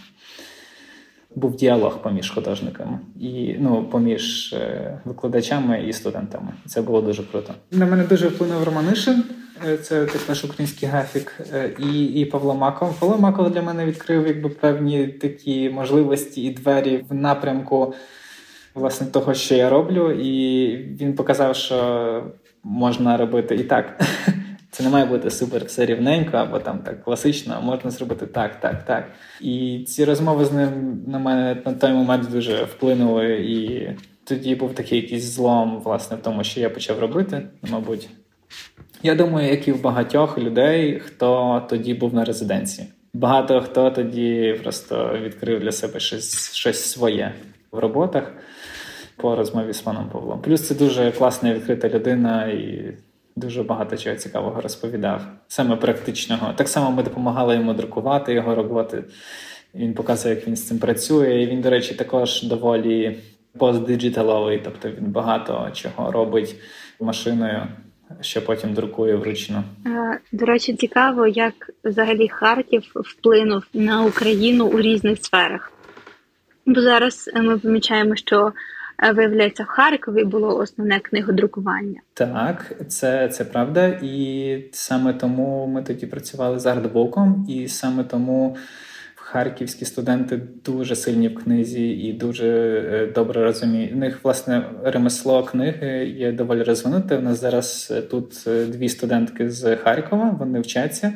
[1.36, 6.54] Був діалог поміж художниками і ну, поміж е, викладачами і студентами.
[6.66, 7.54] Це було дуже круто.
[7.72, 9.24] На мене дуже вплинув Романишин.
[9.68, 13.00] Е, це також український графік, е, і і Павло Маков.
[13.00, 17.94] Павло Маков для мене відкрив якби певні такі можливості і двері в напрямку
[18.74, 22.24] власне того, що я роблю, і він показав, що
[22.64, 24.02] можна робити і так.
[24.72, 28.60] Це не має бути супер все рівненько або там так класично, а можна зробити так,
[28.60, 29.12] так, так.
[29.42, 33.36] І ці розмови з ним на мене на той момент дуже вплинули.
[33.36, 33.88] І
[34.24, 38.10] тоді був такий якийсь злом, власне, в тому, що я почав робити, мабуть.
[39.04, 42.88] Я думаю, як і в багатьох людей, хто тоді був на резиденції.
[43.14, 47.34] Багато хто тоді просто відкрив для себе щось, щось своє
[47.72, 48.32] в роботах
[49.16, 50.42] по розмові з паном Павлом.
[50.42, 52.94] Плюс це дуже класна відкрита людина і
[53.36, 56.54] дуже багато чого цікавого розповідав, саме практичного.
[56.56, 59.04] Так само ми допомагали йому друкувати його роботи.
[59.76, 61.44] Він показує, як він з цим працює.
[61.44, 63.20] І він, до речі, також доволі
[63.58, 66.56] постдиджиталовий, тобто він багато чого робить
[67.00, 67.68] машиною,
[68.22, 69.64] що потім друкує вручну.
[69.86, 71.54] Е, до речі, цікаво, як
[71.84, 75.72] взагалі Харків вплинув на Україну у різних сферах.
[76.66, 78.52] Бо зараз ми помічаємо, що е,
[79.10, 82.02] виявляється в Харкові було основне книгодрукування.
[82.14, 88.58] Так, це це правда, і саме тому ми тоді працювали з артбуком, і саме тому
[89.32, 92.48] харківські студенти дуже сильні в книзі і дуже
[92.94, 93.94] е, добре розуміють.
[93.94, 97.18] У них власне ремесло книги є доволі розвинуте.
[97.18, 101.14] У нас зараз е, тут е, дві студентки з Харкова, вони вчаться.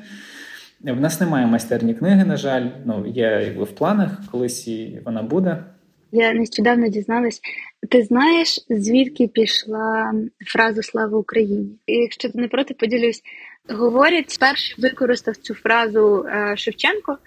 [0.82, 5.24] В нас немає майстерні книги, на жаль, ну є якби в планах, колись і вона
[5.24, 5.64] буде.
[6.12, 7.42] Я нещодавно дізналась.
[7.90, 10.14] Ти знаєш, звідки пішла
[10.48, 11.70] фраза Слава Україні?
[11.86, 13.22] І Якщо ти не проти, поділюсь,
[13.70, 16.26] говорять, спершу використав цю фразу
[16.56, 17.18] Шевченко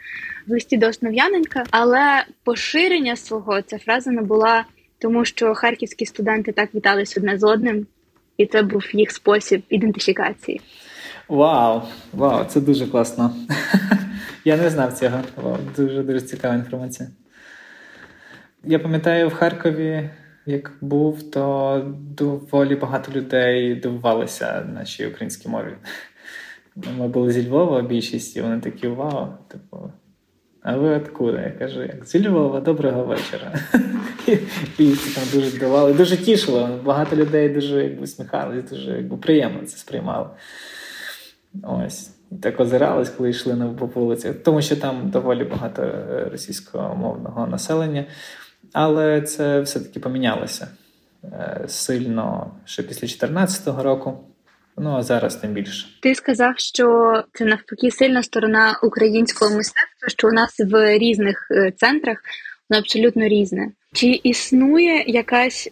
[0.47, 4.65] в листі до Основ'яненка, але поширення свого ця фраза набула,
[4.99, 7.87] тому що харківські студенти так вітались одне з одним,
[8.37, 10.61] і це був їх спосіб ідентифікації.
[11.29, 11.83] Вау,
[12.13, 13.35] вау, це дуже класно.
[14.45, 15.21] Я не знав цього.
[15.37, 17.09] Вау, Дуже дуже цікава інформація.
[18.65, 20.11] Я пам'ятаю в Харкові,
[20.49, 21.83] як був, то
[22.17, 25.73] доволі багато людей дивувалися нашій українській мові.
[26.99, 29.93] Ми були зі Львова більшість, і вони такі вау, типу.
[30.63, 31.41] А ви откуда?
[31.41, 33.55] Я кажу, як зі Львова, доброго вечора.
[34.79, 36.81] І там дуже здавали, дуже тішило.
[36.85, 38.07] Багато людей дуже якби
[38.71, 40.27] дуже якби, приємно це сприймали.
[41.63, 42.11] Ось.
[42.43, 48.05] Так озирались, коли йшли на по вулиці, тому що там доволі багато е, російськомовного населення.
[48.73, 50.69] Але це все-таки помінялося
[51.25, 54.25] е, сильно ще після 2014 року.
[54.77, 55.87] Ну а зараз тим більше.
[56.03, 56.87] Ти сказав, що
[57.33, 62.19] це навпаки сильна сторона українського мистецтва, що у нас в різних е, центрах
[62.71, 63.73] воно абсолютно різне.
[63.93, 65.71] Чи існує якась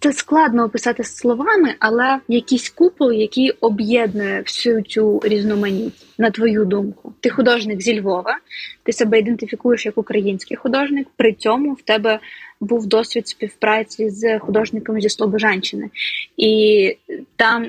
[0.00, 7.12] це складно описати словами, але якийсь купол, який об'єднує всю цю різноманіття, на твою думку?
[7.20, 8.38] Ти художник зі Львова,
[8.82, 11.08] ти себе ідентифікуєш як український художник.
[11.16, 12.20] При цьому в тебе
[12.60, 15.90] був досвід співпраці з художниками зі Слобожанщини,
[16.36, 16.96] і
[17.36, 17.66] там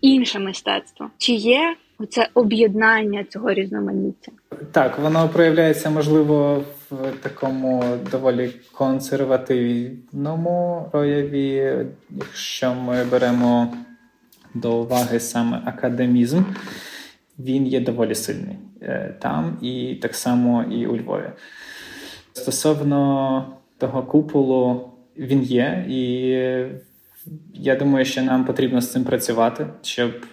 [0.00, 1.10] інше мистецтво?
[1.18, 4.32] Чи є оце об'єднання цього різноманіття?
[4.72, 11.76] Так, воно проявляється можливо в такому доволі консервативному прояві,
[12.10, 13.76] якщо ми беремо
[14.54, 16.42] до уваги саме академізм,
[17.38, 21.30] він є доволі сильний е, там і так само і у Львові.
[22.32, 26.28] Стосовно того куполу, він є, і
[27.54, 30.26] я думаю, що нам потрібно з цим працювати, щоб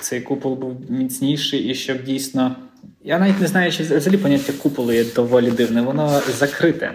[0.00, 2.56] цей купол був міцніший і щоб дійсно.
[3.08, 6.92] Я навіть не знаю, чи взагалі поняття куполу є доволі дивне, воно закрите.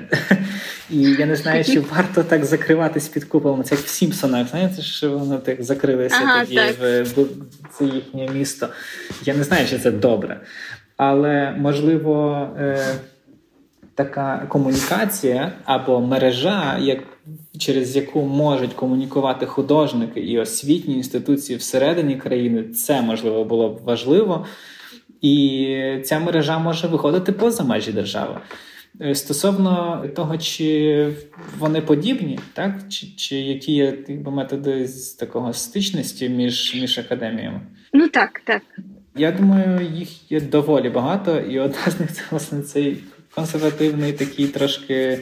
[0.89, 3.63] І я не знаю, чи варто так закриватись під куполом.
[3.63, 6.75] Це як в Сімпсонах, знаєте, що воно так закрилося ага, тоді так.
[6.79, 7.25] в,
[7.77, 8.67] це їхнє місто.
[9.25, 10.41] Я не знаю, чи це добре.
[10.97, 12.47] Але можливо.
[12.59, 12.85] Е,
[13.95, 16.99] така комунікація або мережа, як,
[17.57, 24.45] через яку можуть комунікувати художники і освітні інституції всередині країни, це можливо було б важливо.
[25.23, 28.37] І ця мережа може виходити поза межі держави.
[29.01, 31.09] Е, стосовно того, чи
[31.57, 37.61] вони подібні, так чи чи які є якби, методи з такого стичності між між академіями?
[37.93, 38.61] Ну так, так.
[39.15, 42.97] Я думаю, їх є доволі багато, і одна з них це власне цей
[43.35, 45.19] консервативний такий трошки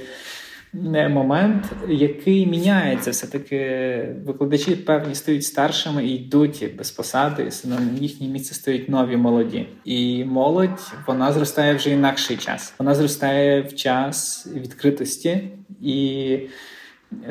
[0.74, 3.12] момент, який міняється.
[3.12, 9.18] Все-таки викладачі певні стають старшими і йдуть без посади, і на їхнє місце стають нові
[9.18, 9.68] молоді.
[9.86, 12.74] І молодь вона зростає вже інакший час.
[12.80, 15.42] Вона зростає в час відкритості
[15.82, 16.40] і.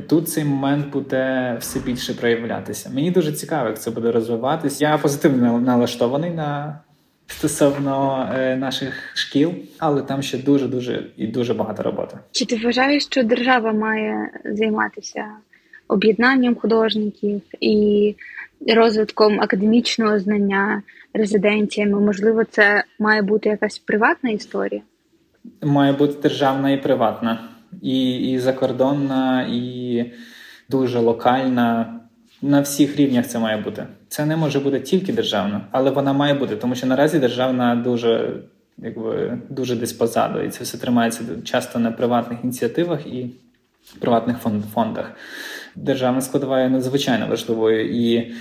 [0.09, 2.91] Тут цей момент буде все більше проявлятися.
[2.95, 4.85] Мені дуже цікаво, як це буде розвиватися.
[4.85, 6.81] Я позитивно налаштований на
[7.31, 12.19] стосовно е, наших шкіл, але там ще дуже дуже і дуже багато роботи.
[12.31, 15.25] Чи ти вважаєш, що держава має займатися
[15.89, 18.15] об'єднанням художників і
[18.77, 20.83] розвитком академічного знання,
[21.15, 22.01] резиденціями?
[22.01, 24.83] Можливо, це має бути якась приватна історія?
[25.63, 27.49] Має бути державна і приватна,
[27.83, 30.05] і, і закордонна, і
[30.69, 32.01] дуже локальна.
[32.43, 33.87] На всіх рівнях це має бути.
[34.09, 38.33] Це не може бути тільки державна, але вона має бути, тому що наразі державна дуже
[38.79, 40.41] якби дуже десь позаду.
[40.41, 43.31] І це все тримається часто на приватних ініціативах і
[43.99, 44.37] приватних
[44.75, 45.13] фондах.
[45.77, 47.91] Державна складова є надзвичайно важливою.
[47.91, 48.33] І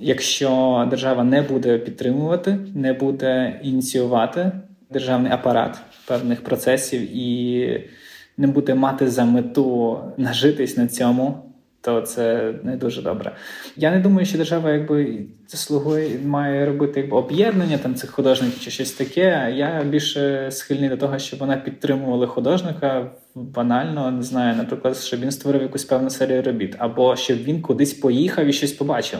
[0.00, 4.52] якщо держава не буде підтримувати, не буде ініціювати
[4.90, 7.90] державний апарат певних процесів і
[8.36, 11.53] не буде мати за мету нажитись на цьому.
[11.84, 13.36] То це не дуже добре.
[13.76, 18.70] Я не думаю, що держава якби заслугує має робити якби об'єднання там цих художників чи
[18.70, 19.52] щось таке.
[19.56, 25.30] Я більше схильний до того, щоб вона підтримувала художника банально, не знаю, наприклад, щоб він
[25.30, 29.18] створив якусь певну серію робіт, або щоб він кудись поїхав і щось побачив.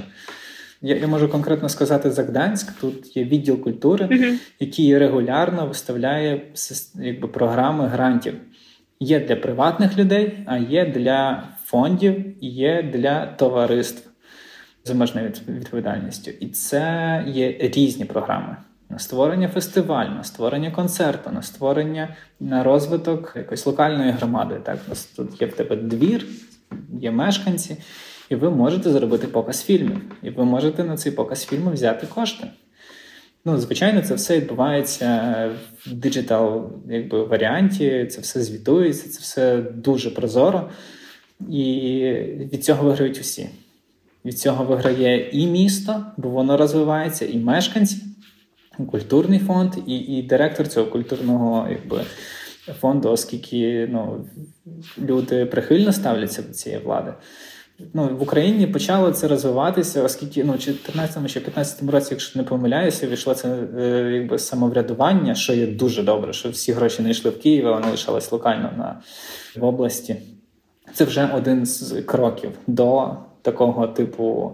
[0.83, 2.73] Я я можу конкретно сказати за Гданськ.
[2.81, 4.35] Тут є відділ культури, uh-huh.
[4.61, 6.43] який регулярно виставляє
[6.95, 8.35] якби, програми грантів.
[9.01, 14.11] Є для приватних людей, а є для фондів, є для товариств
[14.85, 16.31] з обмеженою відповідальністю.
[16.41, 18.57] І це є різні програми.
[18.91, 24.61] На створення фестивалю, на створення концерту, на створення на розвиток якоїсь локальної громади.
[24.63, 24.79] Так,
[25.17, 26.27] тут є в тебе двір,
[27.01, 27.77] є мешканці,
[28.29, 30.01] і ви можете зробити показ фільмів.
[30.23, 32.47] І ви можете на цей показ фільму взяти кошти.
[33.45, 35.33] Ну, звичайно, це все відбувається
[35.87, 40.71] в диджитал якби, варіанті, це все звітується, це все дуже прозоро.
[41.51, 42.03] І
[42.53, 43.49] від цього виграють усі.
[44.25, 47.97] Від цього виграє і місто, бо воно розвивається, і мешканці,
[48.79, 52.05] і культурний фонд, і і директор цього культурного якби,
[52.81, 54.27] фонду, оскільки ну,
[54.99, 57.13] люди прихильно ставляться до цієї влади
[57.95, 63.07] ну, в Україні почало це розвиватися, оскільки ну, 14 чи 15 році, якщо не помиляюся,
[63.07, 67.39] війшло це е, якби самоврядування, що є дуже добре, що всі гроші не йшли в
[67.39, 69.01] Київ, а вони лишались локально на,
[69.57, 70.17] в області.
[70.95, 74.53] Це вже один з кроків до такого типу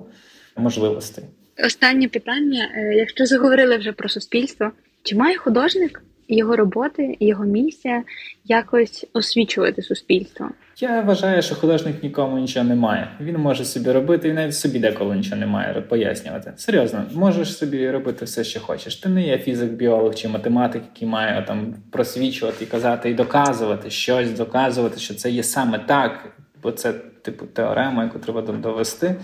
[0.56, 1.24] можливостей.
[1.64, 4.70] Останнє питання: е, якщо заговорили вже про суспільство,
[5.02, 6.02] чи має художник
[6.36, 8.02] його роботи, його місія
[8.44, 10.50] якось освічувати суспільство?
[10.78, 13.08] Я вважаю, що художник нікому нічого не має.
[13.20, 16.52] Він може собі робити, і навіть собі деколи нічого не має пояснювати.
[16.56, 18.96] Серйозно, можеш собі робити все, що хочеш.
[18.96, 23.90] Ти не є фізик, біолог чи математик, який має там просвічувати і казати і доказувати
[23.90, 29.16] щось, доказувати, що це є саме так, бо це типу теорема, яку треба довести.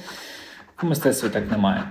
[0.82, 1.82] В мистецтві так немає.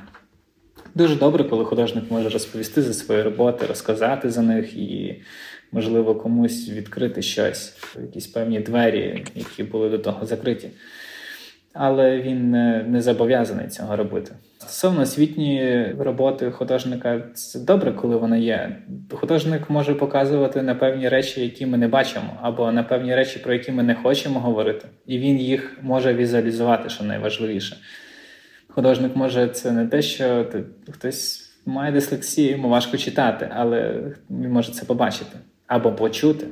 [0.95, 5.21] Дуже добре, коли художник може розповісти за свої роботи, розказати за них і
[5.71, 10.69] можливо, комусь відкрити щось, якісь певні двері, які були до того закриті.
[11.73, 12.51] Але він
[12.91, 14.31] не, зобов'язаний цього робити.
[14.57, 18.77] Стосовно освітньої роботи художника, це добре, коли вона є.
[19.11, 23.53] Художник може показувати на певні речі, які ми не бачимо, або на певні речі, про
[23.53, 27.77] які ми не хочемо говорити, і він їх може візуалізувати, що найважливіше.
[28.75, 30.45] Художник може це не те, що
[30.91, 36.47] хтось має дислексію, йому важко читати, але він може це побачити або почути.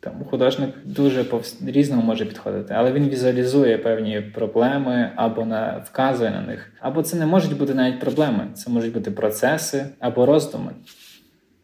[0.00, 1.24] Тому художник дуже
[1.66, 5.84] різного може підходити, але він візуалізує певні проблеми або на...
[5.86, 6.72] вказує на них.
[6.80, 10.72] Або це не можуть бути навіть проблеми, це можуть бути процеси або роздуми.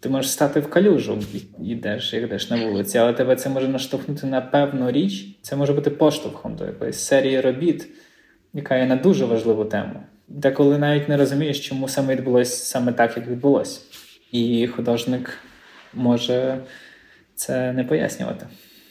[0.01, 1.19] Ти можеш стати в калюжу,
[1.61, 5.39] йдеш, йдеш на вулиці, але тебе це може наштовхнути на певну річ.
[5.43, 7.89] Це може бути поштовхом до якоїсь серії робіт,
[8.59, 10.03] яка є на дуже важливу тему.
[10.29, 13.81] Деколи навіть не розумієш, чому саме відбулося саме так, як відбулося.
[14.33, 15.39] І художник
[15.95, 16.59] може
[17.35, 18.47] це не пояснювати.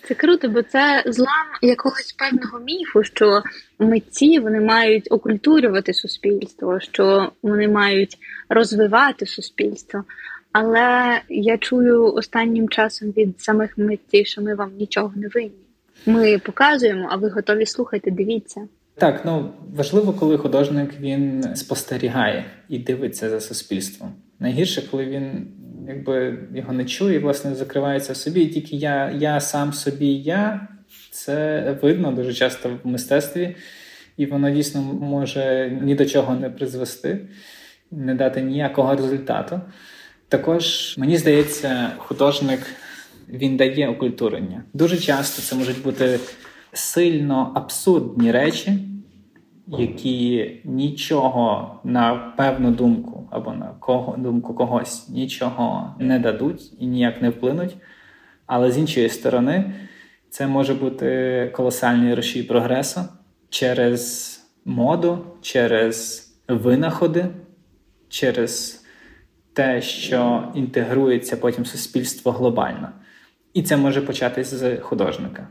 [0.07, 3.41] Це круто, бо це злам якогось певного міфу, що
[3.79, 8.17] митці вони мають окультурювати суспільство, що вони мають
[8.49, 10.03] розвивати суспільство.
[10.51, 15.67] Але я чую останнім часом від самих митців, що ми вам нічого не винні.
[16.05, 18.11] Ми показуємо, а ви готові слухати.
[18.11, 18.67] Дивіться.
[18.99, 24.13] Так, ну важливо, коли художник він спостерігає і дивиться за суспільством.
[24.39, 25.47] Найгірше, коли він
[25.87, 28.41] якби його не чує, власне закривається в собі.
[28.41, 30.67] І тільки я, я сам собі, я
[31.11, 33.55] це видно дуже часто в мистецтві,
[34.17, 37.27] і воно дійсно може ні до чого не призвести,
[37.91, 39.61] не дати ніякого результату.
[40.29, 42.59] Також мені здається, художник
[43.29, 44.63] він дає окультурення.
[44.73, 46.19] Дуже часто це можуть бути
[46.73, 48.87] сильно абсурдні речі
[49.67, 57.21] які нічого на певну думку або на кого думку когось нічого не дадуть і ніяк
[57.21, 57.77] не вплинуть.
[58.45, 59.73] Але з іншої сторони,
[60.29, 63.01] це може бути колосальний рушій прогресу
[63.49, 64.33] через
[64.65, 67.25] моду, через винаходи,
[68.09, 68.83] через
[69.53, 72.89] те, що інтегрується потім суспільство глобально.
[73.53, 75.47] І це може початися з художника.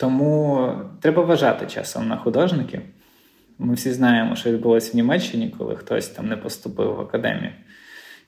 [0.00, 2.80] Тому треба вважати часом на художників.
[3.58, 7.52] Ми всі знаємо, що відбулося в Німеччині, коли хтось там не поступив в академію,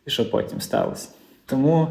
[0.06, 1.08] і що потім сталося.
[1.46, 1.88] Тому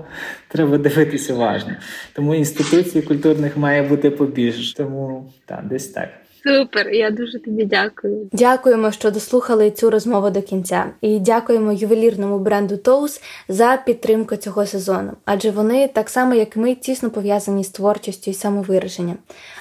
[0.47, 1.75] треба дивитися уважно.
[2.13, 4.75] Тому інституцій культурних має бути побільше.
[4.75, 6.09] Тому так, десь так.
[6.43, 8.29] Супер, я дуже тобі дякую.
[8.31, 14.65] Дякуємо, що дослухали цю розмову до кінця, і дякуємо ювелірному бренду Toes за підтримку цього
[14.65, 19.17] сезону, адже вони так само, як ми, тісно пов'язані з творчістю і самовираженням.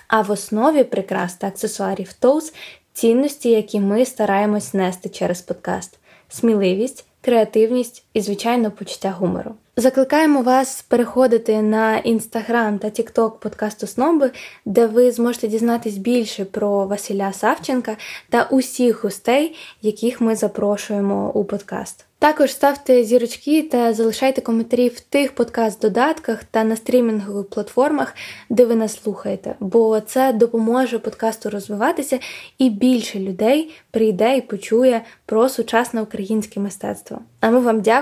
[0.08, 2.54] А в основі прикрас та аксесуарів Toes
[2.92, 9.54] цінності, які ми стараємось нести через подкаст: сміливість, креативність і, звичайно, почуття гумору.
[9.76, 14.30] Закликаємо вас переходити на інстаграм та тікток подкасту Сноби,
[14.64, 17.96] де ви зможете дізнатись більше про Василя Савченка
[18.30, 22.04] та усіх гостей, яких ми запрошуємо у подкаст.
[22.18, 28.14] Також ставте зірочки та залишайте коментарі в тих подкаст-додатках та на стрімінгових платформах,
[28.50, 32.18] де ви нас слухаєте, бо це допоможе подкасту розвиватися
[32.58, 37.18] і більше людей прийде і почує про сучасне українське мистецтво.
[37.40, 37.99] А ми вам дякуємо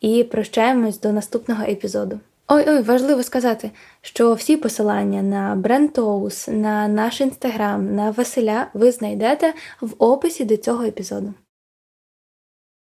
[0.00, 2.20] і прощаємось до наступного епізоду.
[2.48, 3.70] Ой, ой, важливо сказати,
[4.02, 10.56] що всі посилання на Брентоус, на наш інстаграм, на Василя ви знайдете в описі до
[10.56, 11.34] цього епізоду.